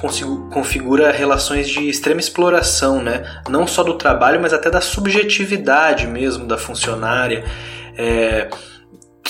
[0.50, 6.46] configura relações de extrema exploração, né, não só do trabalho, mas até da subjetividade mesmo
[6.46, 7.44] da funcionária.
[7.96, 8.48] É,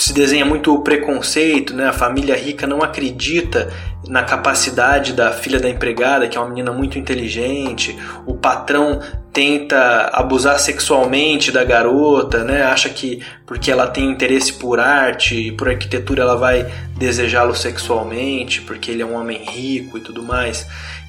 [0.02, 1.88] se desenha muito o preconceito, né?
[1.88, 3.72] A família rica não acredita
[4.08, 7.96] na capacidade da filha da empregada, que é uma menina muito inteligente.
[8.26, 9.00] O patrão
[9.32, 12.62] tenta abusar sexualmente da garota, né?
[12.62, 18.62] Acha que porque ela tem interesse por arte e por arquitetura ela vai desejá-lo sexualmente,
[18.62, 20.66] porque ele é um homem rico e tudo mais.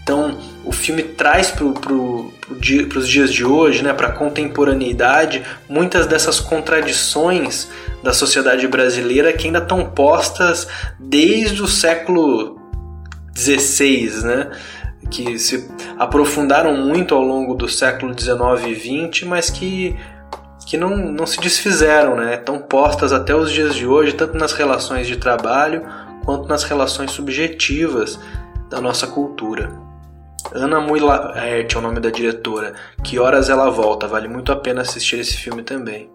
[0.08, 5.44] Então, o filme traz para pro, pro os dias de hoje, né, para a contemporaneidade,
[5.68, 7.68] muitas dessas contradições
[8.08, 10.66] da sociedade brasileira que ainda estão postas
[10.98, 12.58] desde o século
[13.36, 14.52] XVI, né?
[15.12, 19.94] que se aprofundaram muito ao longo do século XIX e XX, mas que,
[20.66, 22.36] que não, não se desfizeram, né?
[22.36, 25.86] estão postas até os dias de hoje, tanto nas relações de trabalho
[26.24, 28.18] quanto nas relações subjetivas
[28.70, 29.70] da nossa cultura.
[30.54, 32.74] Ana Mui Laerte é o nome da diretora.
[33.04, 34.08] Que horas ela volta?
[34.08, 36.10] Vale muito a pena assistir esse filme também.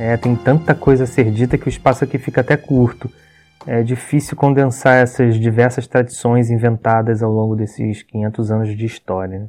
[0.00, 3.10] É, tem tanta coisa a ser dita que o espaço aqui fica até curto.
[3.66, 9.40] É difícil condensar essas diversas tradições inventadas ao longo desses 500 anos de história.
[9.40, 9.48] Né?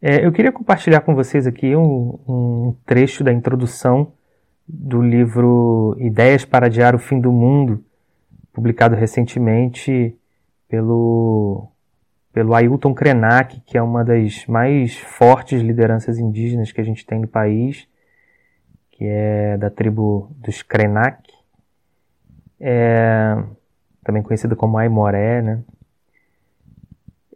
[0.00, 4.10] É, eu queria compartilhar com vocês aqui um, um trecho da introdução
[4.66, 7.84] do livro Ideias para Adiar o Fim do Mundo,
[8.54, 10.16] publicado recentemente
[10.66, 11.68] pelo
[12.32, 17.18] pelo Ailton Krenak, que é uma das mais fortes lideranças indígenas que a gente tem
[17.20, 17.86] no país,
[19.00, 21.32] que é da tribo dos Krenak,
[22.60, 23.34] é,
[24.04, 25.62] também conhecido como Aimoré, né?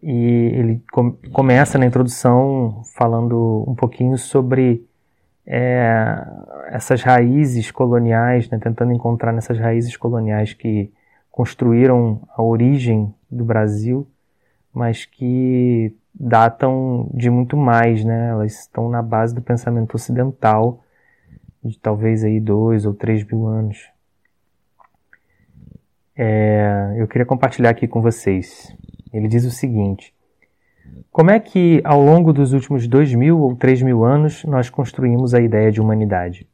[0.02, 4.86] E ele com, começa na introdução falando um pouquinho sobre
[5.46, 6.22] é,
[6.66, 8.58] essas raízes coloniais, né?
[8.58, 10.92] tentando encontrar nessas raízes coloniais que
[11.30, 14.06] construíram a origem do Brasil
[14.74, 18.30] mas que datam de muito mais, né?
[18.30, 20.82] Elas estão na base do pensamento ocidental,
[21.64, 23.88] de talvez aí dois ou três mil anos.
[26.16, 28.76] É, eu queria compartilhar aqui com vocês.
[29.12, 30.14] Ele diz o seguinte:
[31.10, 35.34] Como é que ao longo dos últimos dois mil ou três mil anos nós construímos
[35.34, 36.46] a ideia de humanidade?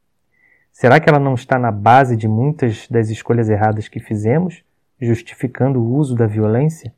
[0.72, 4.62] Será que ela não está na base de muitas das escolhas erradas que fizemos,
[5.00, 6.94] justificando o uso da violência?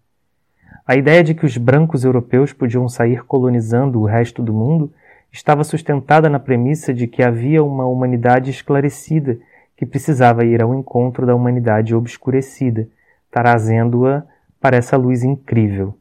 [0.86, 4.92] A ideia de que os brancos europeus podiam sair colonizando o resto do mundo
[5.32, 9.38] estava sustentada na premissa de que havia uma humanidade esclarecida
[9.76, 12.86] que precisava ir ao encontro da humanidade obscurecida,
[13.30, 14.22] trazendo-a
[14.60, 15.96] para essa luz incrível.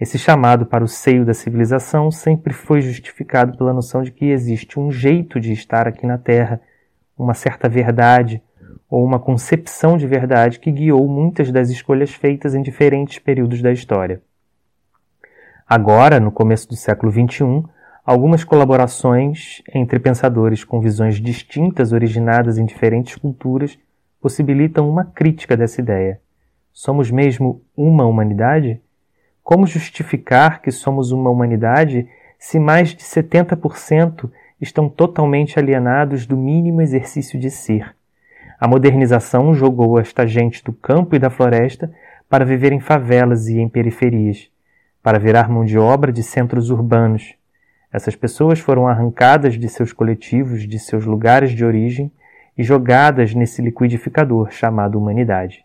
[0.00, 4.80] Esse chamado para o seio da civilização sempre foi justificado pela noção de que existe
[4.80, 6.60] um jeito de estar aqui na Terra,
[7.18, 8.42] uma certa verdade,
[8.88, 13.70] ou uma concepção de verdade que guiou muitas das escolhas feitas em diferentes períodos da
[13.70, 14.20] história.
[15.68, 17.64] Agora, no começo do século XXI,
[18.10, 23.78] algumas colaborações entre pensadores com visões distintas originadas em diferentes culturas
[24.20, 26.20] possibilitam uma crítica dessa ideia.
[26.72, 28.80] Somos mesmo uma humanidade?
[29.44, 34.28] Como justificar que somos uma humanidade se mais de 70%
[34.60, 37.94] estão totalmente alienados do mínimo exercício de ser?
[38.58, 41.88] A modernização jogou esta gente do campo e da floresta
[42.28, 44.50] para viver em favelas e em periferias.
[45.00, 47.38] para virar mão de obra de centros urbanos.
[47.92, 52.12] Essas pessoas foram arrancadas de seus coletivos, de seus lugares de origem
[52.56, 55.62] e jogadas nesse liquidificador chamado humanidade.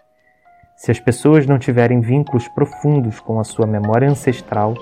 [0.75, 4.73] Se as pessoas não tiverem vínculos profundos com a sua memória ancestral,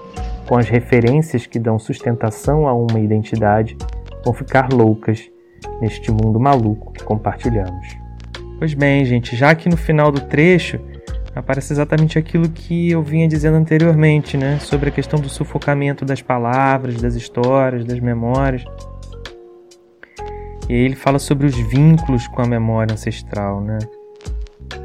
[0.48, 3.78] com as referências que dão sustentação a uma identidade,
[4.24, 5.30] vão ficar loucas
[5.82, 7.88] neste mundo maluco que compartilhamos.
[8.58, 10.80] Pois bem, gente, já que no final do trecho
[11.36, 16.22] aparece exatamente aquilo que eu vinha dizendo anteriormente, né, sobre a questão do sufocamento das
[16.22, 18.64] palavras, das histórias, das memórias.
[20.70, 23.80] E aí ele fala sobre os vínculos com a memória ancestral, né?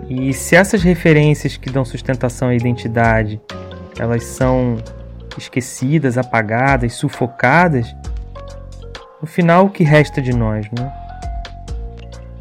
[0.08, 3.40] E se essas referências que dão sustentação à identidade,
[3.98, 4.76] elas são
[5.36, 7.94] esquecidas, apagadas, sufocadas,
[9.20, 10.92] no final o que resta de nós, né?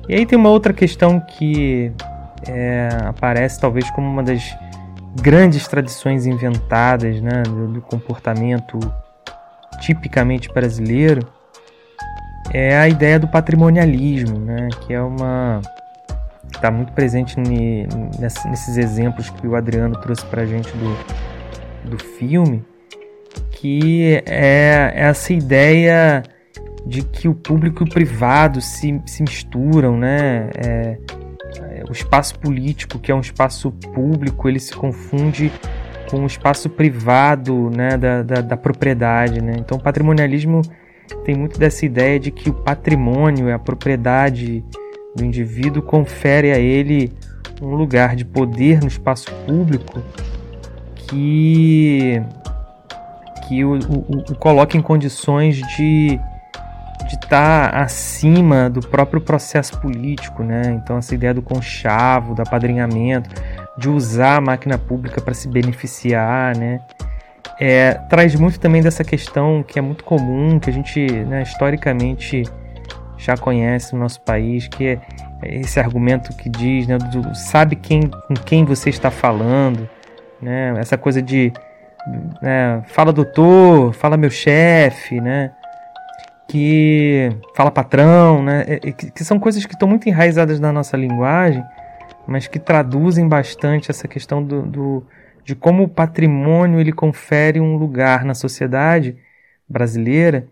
[0.09, 1.91] E aí tem uma outra questão que
[2.47, 4.55] é, aparece talvez como uma das
[5.21, 8.79] grandes tradições inventadas né, do, do comportamento
[9.79, 11.27] tipicamente brasileiro,
[12.53, 15.61] é a ideia do patrimonialismo, né, que é uma
[16.53, 22.65] está muito presente nesses exemplos que o Adriano trouxe para a gente do, do filme,
[23.51, 26.23] que é essa ideia
[26.85, 30.49] de que o público e o privado se, se misturam, né?
[30.55, 30.97] É,
[31.77, 35.51] é, o espaço político, que é um espaço público, ele se confunde
[36.09, 39.41] com o espaço privado né, da, da, da propriedade.
[39.41, 39.55] Né?
[39.59, 40.61] Então, o patrimonialismo
[41.23, 44.63] tem muito dessa ideia de que o patrimônio, a propriedade
[45.15, 47.11] do indivíduo, confere a ele
[47.61, 50.01] um lugar de poder no espaço público
[50.95, 52.21] que,
[53.47, 56.19] que o, o, o coloca em condições de
[57.07, 60.79] de estar tá acima do próprio processo político, né?
[60.83, 63.29] Então essa ideia do conchavo, do apadrinhamento,
[63.77, 66.81] de usar a máquina pública para se beneficiar, né?
[67.59, 72.43] É, traz muito também dessa questão que é muito comum, que a gente né, historicamente
[73.17, 74.99] já conhece no nosso país, que é
[75.41, 79.89] esse argumento que diz, né, do, sabe quem, com quem você está falando,
[80.41, 80.73] né?
[80.77, 81.51] Essa coisa de
[82.41, 85.51] né, fala doutor, fala meu chefe, né?
[86.49, 88.63] Que fala patrão, né?
[88.67, 91.63] É, é, que são coisas que estão muito enraizadas na nossa linguagem,
[92.27, 95.07] mas que traduzem bastante essa questão do, do,
[95.43, 99.17] de como o patrimônio ele confere um lugar na sociedade
[99.67, 100.47] brasileira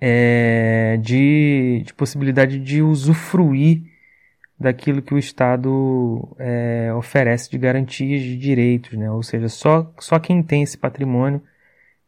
[0.00, 3.82] é, de, de, possibilidade de usufruir
[4.58, 9.10] daquilo que o Estado é, oferece de garantias de direitos, né?
[9.10, 11.42] ou seja, só, só quem tem esse patrimônio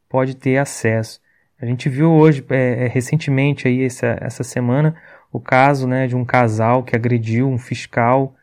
[0.09, 1.21] pode ter acesso.
[1.61, 4.97] A gente viu hoje, é, é, recentemente, aí, essa, essa semana,
[5.31, 8.35] o caso né, de um casal que agrediu um fiscal,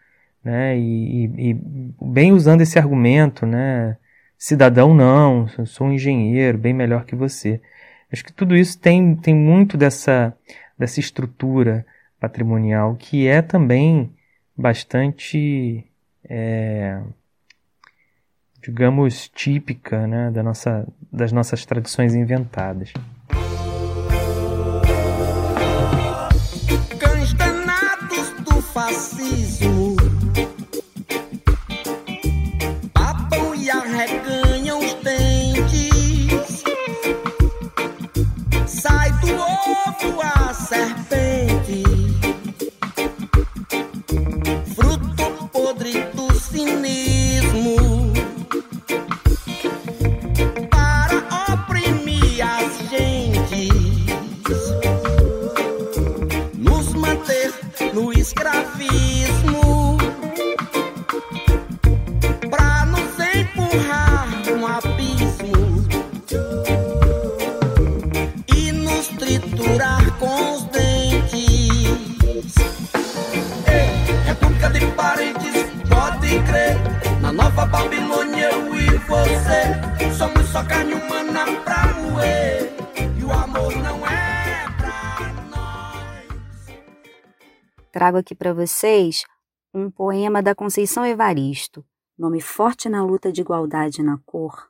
[0.43, 1.57] né, e, e, e
[2.01, 3.97] bem usando esse argumento, né,
[4.38, 7.59] cidadão não, sou um engenheiro, bem melhor que você.
[8.11, 10.36] Acho que tudo isso tem, tem muito dessa,
[10.78, 11.86] dessa estrutura
[12.20, 14.11] patrimonial que é também
[14.55, 15.84] bastante
[16.30, 17.01] é,
[18.61, 22.93] digamos, típica né, da nossa, das nossas tradições inventadas.
[26.99, 29.95] Cães danados do fascismo
[32.93, 36.64] papam e arreganham os dentes.
[38.66, 41.26] Sai do ovo a serpente.
[80.18, 82.74] Somos só carne humana pra moer.
[83.20, 84.28] E o amor não é.
[87.91, 89.24] trago aqui para vocês
[89.74, 91.84] um poema da Conceição Evaristo,
[92.15, 94.70] nome forte na luta de igualdade na cor.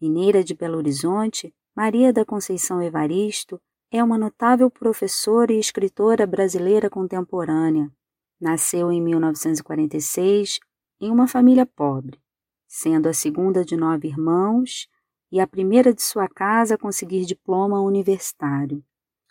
[0.00, 3.58] Mineira de Belo Horizonte, Maria da Conceição Evaristo
[3.90, 7.90] é uma notável professora e escritora brasileira contemporânea.
[8.38, 10.60] Nasceu em 1946
[11.00, 12.20] em uma família pobre,
[12.68, 14.86] sendo a segunda de nove irmãos
[15.32, 18.84] e a primeira de sua casa a conseguir diploma universitário.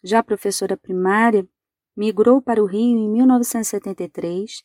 [0.03, 1.47] Já professora primária,
[1.95, 4.63] migrou para o Rio em 1973,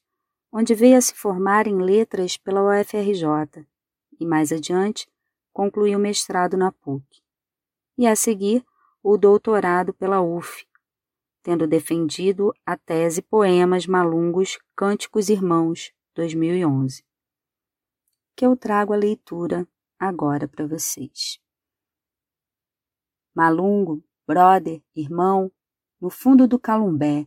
[0.51, 3.67] onde veio a se formar em letras pela UFRJ
[4.19, 5.07] e, mais adiante,
[5.53, 7.05] concluiu o mestrado na PUC.
[7.97, 8.65] E a seguir,
[9.03, 10.65] o doutorado pela UF,
[11.43, 17.05] tendo defendido a tese Poemas Malungos Cânticos Irmãos, 2011,
[18.37, 19.67] que eu trago a leitura
[19.99, 21.39] agora para vocês.
[23.35, 25.51] Malungo, brother, irmão,
[26.01, 27.27] no fundo do calumbé,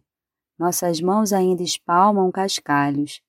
[0.57, 3.21] nossas mãos ainda espalmam cascalhos,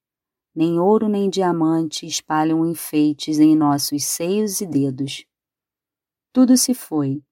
[0.55, 5.27] nem ouro nem diamante espalham enfeites em nossos seios e dedos.
[6.33, 7.22] Tudo se foi,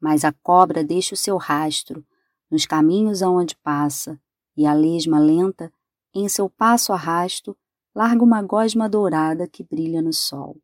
[0.00, 2.04] mas a cobra deixa o seu rastro
[2.50, 4.20] nos caminhos aonde passa,
[4.56, 5.72] e a lesma lenta,
[6.12, 7.56] em seu passo arrasto,
[7.94, 10.56] larga uma gosma dourada que brilha no sol.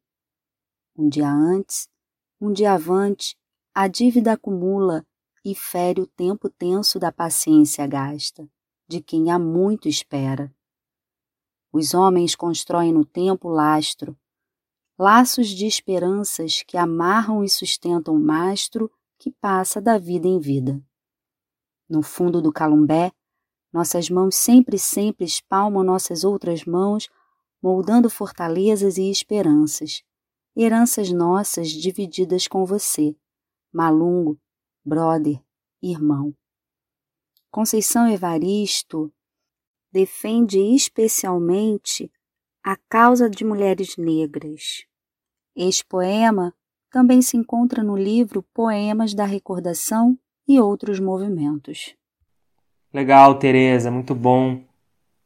[0.97, 1.89] Um dia antes,
[2.41, 3.37] um dia avante,
[3.74, 5.05] a dívida acumula
[5.45, 8.49] e fere o tempo tenso da paciência gasta,
[8.89, 10.55] de quem há muito espera.
[11.72, 14.16] Os homens constroem no tempo lastro,
[14.99, 20.83] laços de esperanças que amarram e sustentam o mastro que passa da vida em vida.
[21.89, 23.12] No fundo do calumbé,
[23.77, 27.11] nossas mãos sempre, sempre espalmam nossas outras mãos,
[27.62, 30.03] moldando fortalezas e esperanças,
[30.57, 33.14] heranças nossas divididas com você,
[33.70, 34.41] malungo,
[34.83, 35.39] brother,
[35.83, 36.35] irmão.
[37.51, 39.12] Conceição Evaristo
[39.93, 42.11] defende especialmente
[42.64, 44.87] a causa de mulheres negras.
[45.55, 46.55] Este poema
[46.91, 50.18] também se encontra no livro Poemas da Recordação
[50.49, 51.95] e outros movimentos.
[52.93, 54.61] Legal, Tereza, muito bom.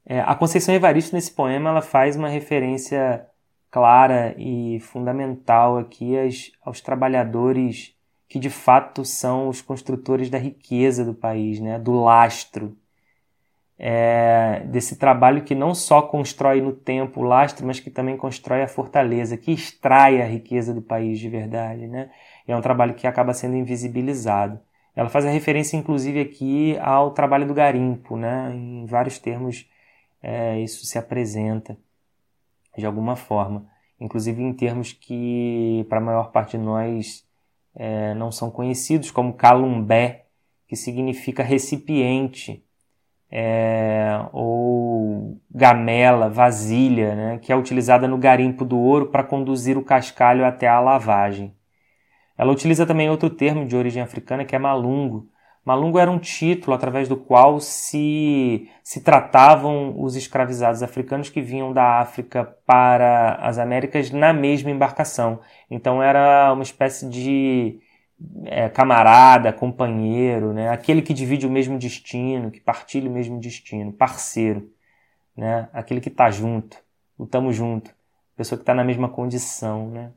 [0.04, 3.26] É, a Conceição Evaristo nesse poema ela faz uma referência
[3.70, 7.94] clara e fundamental aqui aos, aos trabalhadores
[8.28, 11.78] que de fato são os construtores da riqueza do país, né?
[11.78, 12.76] do lastro
[13.82, 18.62] é, desse trabalho que não só constrói no tempo o lastro, mas que também constrói
[18.62, 21.86] a fortaleza, que extrai a riqueza do país de verdade.
[21.86, 22.10] Né?
[22.46, 24.60] é um trabalho que acaba sendo invisibilizado.
[24.94, 28.52] Ela faz a referência, inclusive, aqui ao trabalho do garimpo, né?
[28.54, 29.66] em vários termos
[30.22, 31.76] é, isso se apresenta
[32.76, 33.66] de alguma forma,
[33.98, 37.26] inclusive em termos que, para a maior parte de nós,
[37.74, 40.26] é, não são conhecidos, como calumbé,
[40.68, 42.64] que significa recipiente
[43.30, 49.84] é, ou gamela, vasilha, né, que é utilizada no garimpo do ouro para conduzir o
[49.84, 51.54] cascalho até a lavagem.
[52.40, 55.28] Ela utiliza também outro termo de origem africana que é malungo.
[55.62, 61.70] Malungo era um título através do qual se, se tratavam os escravizados africanos que vinham
[61.70, 65.40] da África para as Américas na mesma embarcação.
[65.70, 67.78] Então era uma espécie de
[68.46, 70.70] é, camarada, companheiro, né?
[70.70, 74.66] aquele que divide o mesmo destino, que partilha o mesmo destino, parceiro,
[75.36, 75.68] né?
[75.74, 76.78] aquele que está junto,
[77.18, 77.94] o tamo junto,
[78.34, 79.90] pessoa que está na mesma condição.
[79.90, 80.10] Né?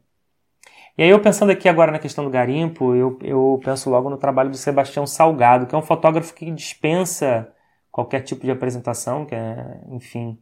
[0.98, 4.18] E aí eu pensando aqui agora na questão do garimpo, eu, eu penso logo no
[4.18, 7.52] trabalho do Sebastião Salgado, que é um fotógrafo que dispensa
[7.91, 10.39] qualquer tipo de apresentação, que é, enfim,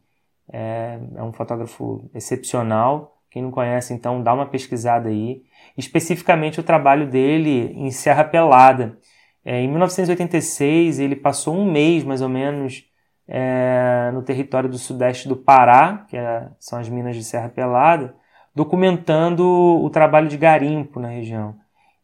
[0.52, 5.42] é, é um fotógrafo excepcional, quem não conhece, então, dá uma pesquisada aí.
[5.74, 8.98] Especificamente o trabalho dele em Serra Pelada.
[9.42, 12.84] É, em 1986, ele passou um mês, mais ou menos,
[13.26, 18.14] é, no território do sudeste do Pará, que é, são as minas de Serra Pelada,
[18.54, 21.56] documentando o trabalho de garimpo na região.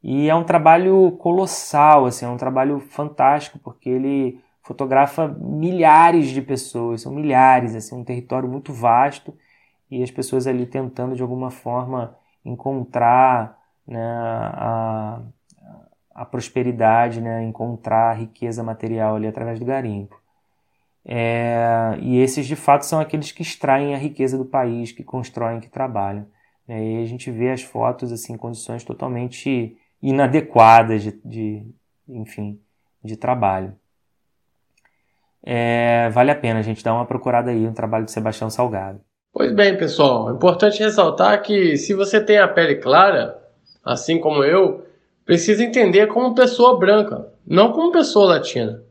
[0.03, 6.43] E é um trabalho colossal, assim, é um trabalho fantástico, porque ele fotografa milhares de
[6.43, 9.35] pessoas, são milhares, assim, um território muito vasto
[9.91, 15.23] e as pessoas ali tentando de alguma forma encontrar né, a,
[16.15, 20.21] a prosperidade, né, encontrar a riqueza material ali através do garimpo.
[21.05, 25.61] É, e esses de fato são aqueles que extraem a riqueza do país, que constroem,
[25.61, 26.27] que trabalham.
[26.69, 31.67] E a gente vê as fotos assim, em condições totalmente inadequadas de, de
[32.09, 32.61] enfim,
[33.03, 33.75] de trabalho.
[35.43, 39.01] É, vale a pena a gente dar uma procurada aí no trabalho de Sebastião Salgado.
[39.33, 43.41] Pois bem, pessoal, é importante ressaltar que se você tem a pele clara,
[43.85, 44.85] assim como eu,
[45.25, 48.83] precisa entender como pessoa branca, não como pessoa latina.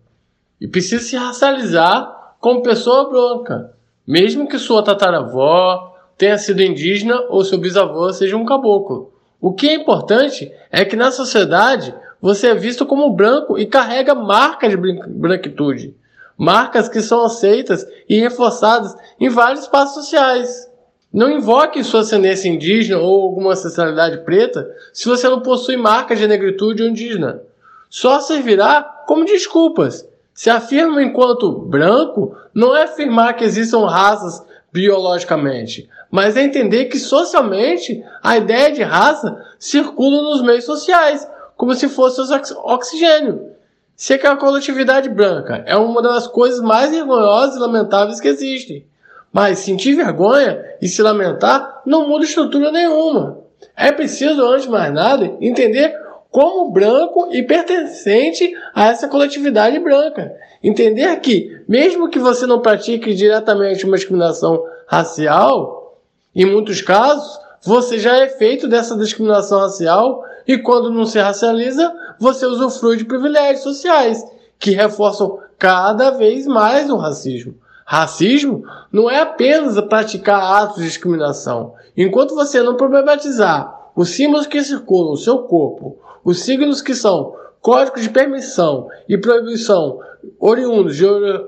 [0.60, 3.76] E precisa se racializar como pessoa branca,
[4.06, 9.14] mesmo que sua tataravó tenha sido indígena ou seu bisavô seja um caboclo.
[9.40, 14.16] O que é importante é que na sociedade você é visto como branco e carrega
[14.16, 15.96] marcas de branquitude
[16.38, 20.70] marcas que são aceitas e reforçadas em vários espaços sociais.
[21.12, 26.28] Não invoque sua ascendência indígena ou alguma ancestralidade preta se você não possui marcas de
[26.28, 27.42] negritude ou indígena.
[27.90, 30.08] Só servirá como desculpas.
[30.34, 37.00] Se afirma enquanto branco, não é afirmar que existam raças biologicamente, mas é entender que
[37.00, 42.22] socialmente a ideia de raça circula nos meios sociais, como se fosse
[42.64, 43.52] oxigênio.
[43.96, 48.86] Se a coletividade branca é uma das coisas mais vergonhosas e lamentáveis que existem.
[49.34, 53.40] Mas sentir vergonha e se lamentar não muda estrutura nenhuma.
[53.76, 55.96] É preciso, antes de mais nada, entender
[56.32, 60.36] como branco e pertencente a essa coletividade branca.
[60.64, 66.00] Entender que, mesmo que você não pratique diretamente uma discriminação racial,
[66.36, 71.94] em muitos casos, você já é feito dessa discriminação racial e quando não se racializa,
[72.20, 74.24] você usufrui de privilégios sociais
[74.60, 77.56] que reforçam cada vez mais o racismo.
[77.86, 81.74] Racismo não é apenas praticar atos de discriminação.
[81.96, 85.98] Enquanto você não problematizar os símbolos que circulam no seu corpo,
[86.28, 90.02] os signos que são códigos de permissão e proibição
[90.38, 91.06] oriundos de,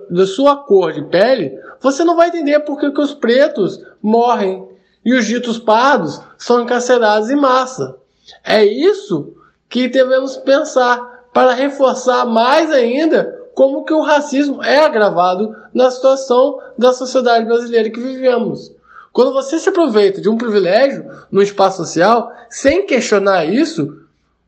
[0.09, 4.65] da sua cor de pele, você não vai entender por que, os pretos morrem
[5.03, 7.97] e os ditos pardos são encarcerados em massa.
[8.41, 9.33] É isso
[9.67, 16.57] que devemos pensar para reforçar mais ainda como que o racismo é agravado na situação
[16.77, 18.73] da sociedade brasileira que vivemos.
[19.11, 23.98] Quando você se aproveita de um privilégio no espaço social, sem questionar isso,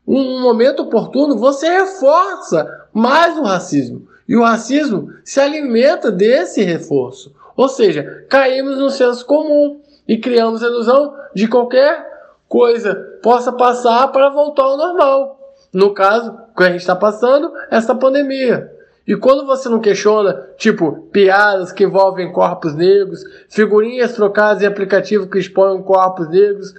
[0.06, 4.06] um momento oportuno, você reforça mais o racismo.
[4.28, 7.34] E o racismo se alimenta desse reforço.
[7.56, 12.10] Ou seja, caímos no senso comum e criamos a ilusão de qualquer
[12.48, 15.38] coisa possa passar para voltar ao normal.
[15.72, 18.70] No caso, que a gente está passando, essa pandemia.
[19.06, 25.26] E quando você não questiona, tipo, piadas que envolvem corpos negros, figurinhas trocadas em aplicativo
[25.26, 26.74] que expõem corpos negros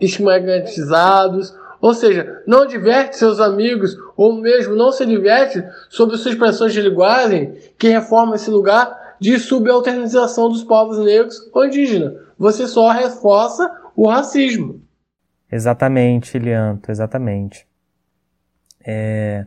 [0.00, 6.72] estigmatizados, ou seja, não diverte seus amigos ou mesmo não se diverte sobre suas expressões
[6.72, 12.14] de linguagem que reforma esse lugar de subalternização dos povos negros ou indígenas.
[12.38, 14.80] Você só reforça o racismo.
[15.50, 17.66] Exatamente, Lianto, exatamente.
[18.84, 19.46] É...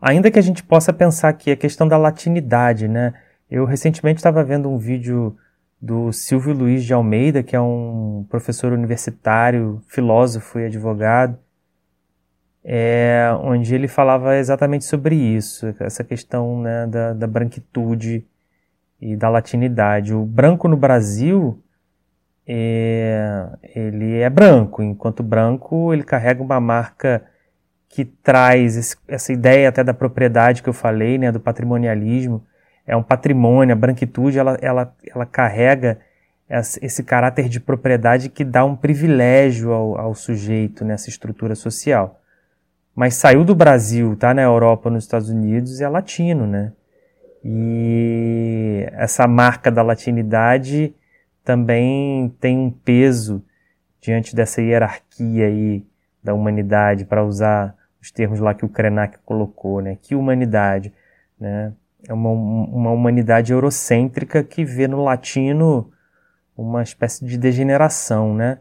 [0.00, 3.14] Ainda que a gente possa pensar aqui a questão da latinidade, né?
[3.50, 5.36] Eu recentemente estava vendo um vídeo
[5.80, 11.36] do Silvio Luiz de Almeida, que é um professor universitário, filósofo e advogado,
[12.64, 18.24] é, onde ele falava exatamente sobre isso, essa questão né, da, da branquitude
[19.00, 20.14] e da latinidade.
[20.14, 21.60] O branco no Brasil,
[22.46, 27.24] é, ele é branco, enquanto branco ele carrega uma marca
[27.88, 32.46] que traz esse, essa ideia até da propriedade que eu falei, né, do patrimonialismo.
[32.86, 35.98] É um patrimônio, a branquitude ela, ela, ela carrega
[36.80, 42.21] esse caráter de propriedade que dá um privilégio ao, ao sujeito nessa estrutura social.
[42.94, 46.72] Mas saiu do Brasil, tá na Europa, nos Estados Unidos, é latino, né?
[47.44, 50.94] E essa marca da latinidade
[51.44, 53.42] também tem um peso
[54.00, 55.84] diante dessa hierarquia aí
[56.22, 59.96] da humanidade, para usar os termos lá que o Krenak colocou, né?
[60.00, 60.92] Que humanidade,
[61.38, 61.72] né?
[62.06, 65.90] É uma, uma humanidade eurocêntrica que vê no latino
[66.56, 68.58] uma espécie de degeneração, né?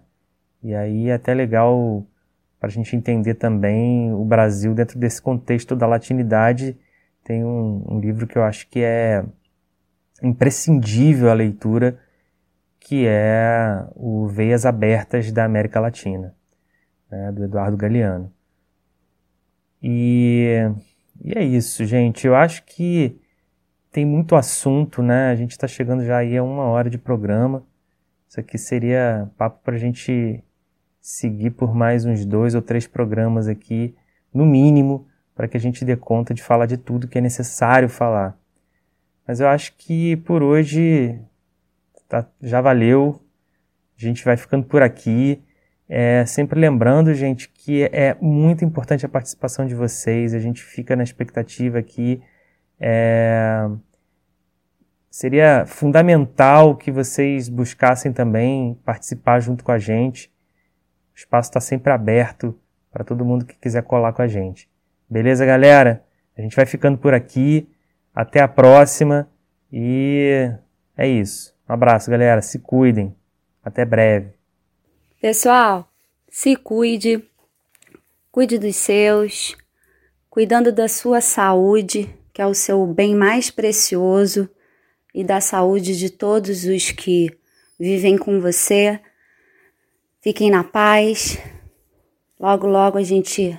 [0.64, 2.06] E aí é até legal
[2.62, 6.78] para a gente entender também o Brasil dentro desse contexto da latinidade.
[7.24, 9.26] Tem um, um livro que eu acho que é
[10.22, 11.98] imprescindível a leitura,
[12.80, 16.36] que é o Veias Abertas da América Latina,
[17.10, 18.32] né, do Eduardo Galeano.
[19.82, 20.60] E,
[21.20, 22.28] e é isso, gente.
[22.28, 23.20] Eu acho que
[23.92, 25.32] tem muito assunto, né?
[25.32, 27.66] A gente está chegando já aí a uma hora de programa.
[28.30, 30.44] Isso aqui seria papo para a gente
[31.02, 33.96] seguir por mais uns dois ou três programas aqui,
[34.32, 37.90] no mínimo, para que a gente dê conta de falar de tudo que é necessário
[37.90, 38.38] falar.
[39.28, 41.20] Mas eu acho que por hoje
[42.08, 43.22] tá, já valeu.
[43.98, 45.42] A gente vai ficando por aqui.
[45.88, 50.96] É, sempre lembrando, gente, que é muito importante a participação de vocês, a gente fica
[50.96, 52.22] na expectativa aqui.
[52.80, 53.70] É,
[55.10, 60.32] seria fundamental que vocês buscassem também participar junto com a gente.
[61.22, 62.60] Espaço está sempre aberto
[62.92, 64.68] para todo mundo que quiser colar com a gente.
[65.10, 66.04] Beleza, galera?
[66.38, 67.70] A gente vai ficando por aqui.
[68.14, 69.30] Até a próxima.
[69.72, 70.52] E
[70.98, 71.56] é isso.
[71.70, 72.42] Um abraço, galera.
[72.42, 73.16] Se cuidem.
[73.64, 74.34] Até breve.
[75.22, 75.88] Pessoal,
[76.28, 77.24] se cuide,
[78.32, 79.56] cuide dos seus,
[80.28, 84.50] cuidando da sua saúde, que é o seu bem mais precioso,
[85.14, 87.30] e da saúde de todos os que
[87.80, 89.00] vivem com você.
[90.22, 91.40] Fiquem na paz.
[92.40, 93.58] Logo, logo a gente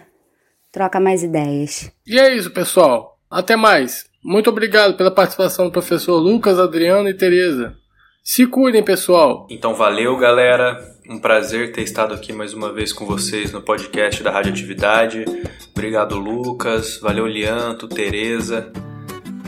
[0.70, 1.90] troca mais ideias.
[2.06, 3.18] E é isso, pessoal.
[3.30, 4.06] Até mais.
[4.22, 7.76] Muito obrigado pela participação do professor Lucas, Adriano e Tereza.
[8.22, 9.48] Se cuidem, pessoal.
[9.50, 10.78] Então valeu, galera.
[11.10, 15.24] Um prazer ter estado aqui mais uma vez com vocês no podcast da Radioatividade.
[15.72, 16.98] Obrigado, Lucas.
[16.98, 18.72] Valeu, Lianto, Tereza.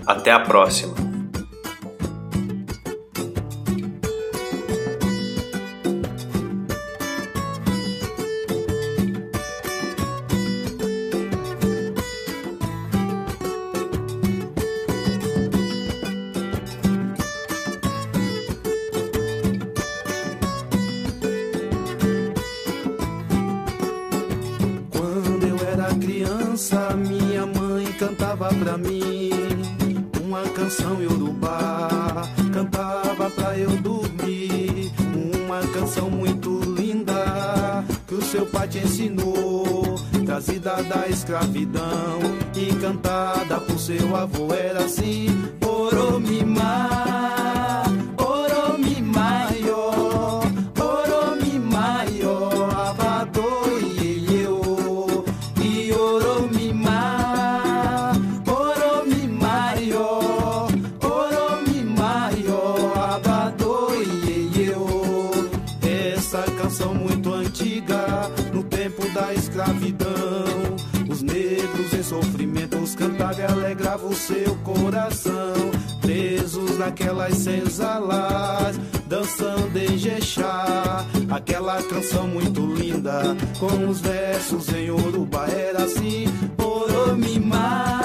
[0.04, 1.13] Até a próxima.
[30.54, 32.22] Canção iorubá.
[32.52, 34.92] Cantava pra eu dormir,
[35.44, 39.96] uma canção muito linda que o seu pai te ensinou.
[40.24, 42.18] Trazida da escravidão
[42.56, 45.26] e cantada por seu avô era assim:
[45.64, 46.64] Oromimá,
[74.26, 75.54] seu coração.
[76.00, 81.04] Presos naquelas senzalas, dançando em Jexá.
[81.30, 85.46] Aquela canção muito linda, com os versos em Urubá.
[85.46, 86.24] Era assim:
[86.58, 88.03] Oromimá,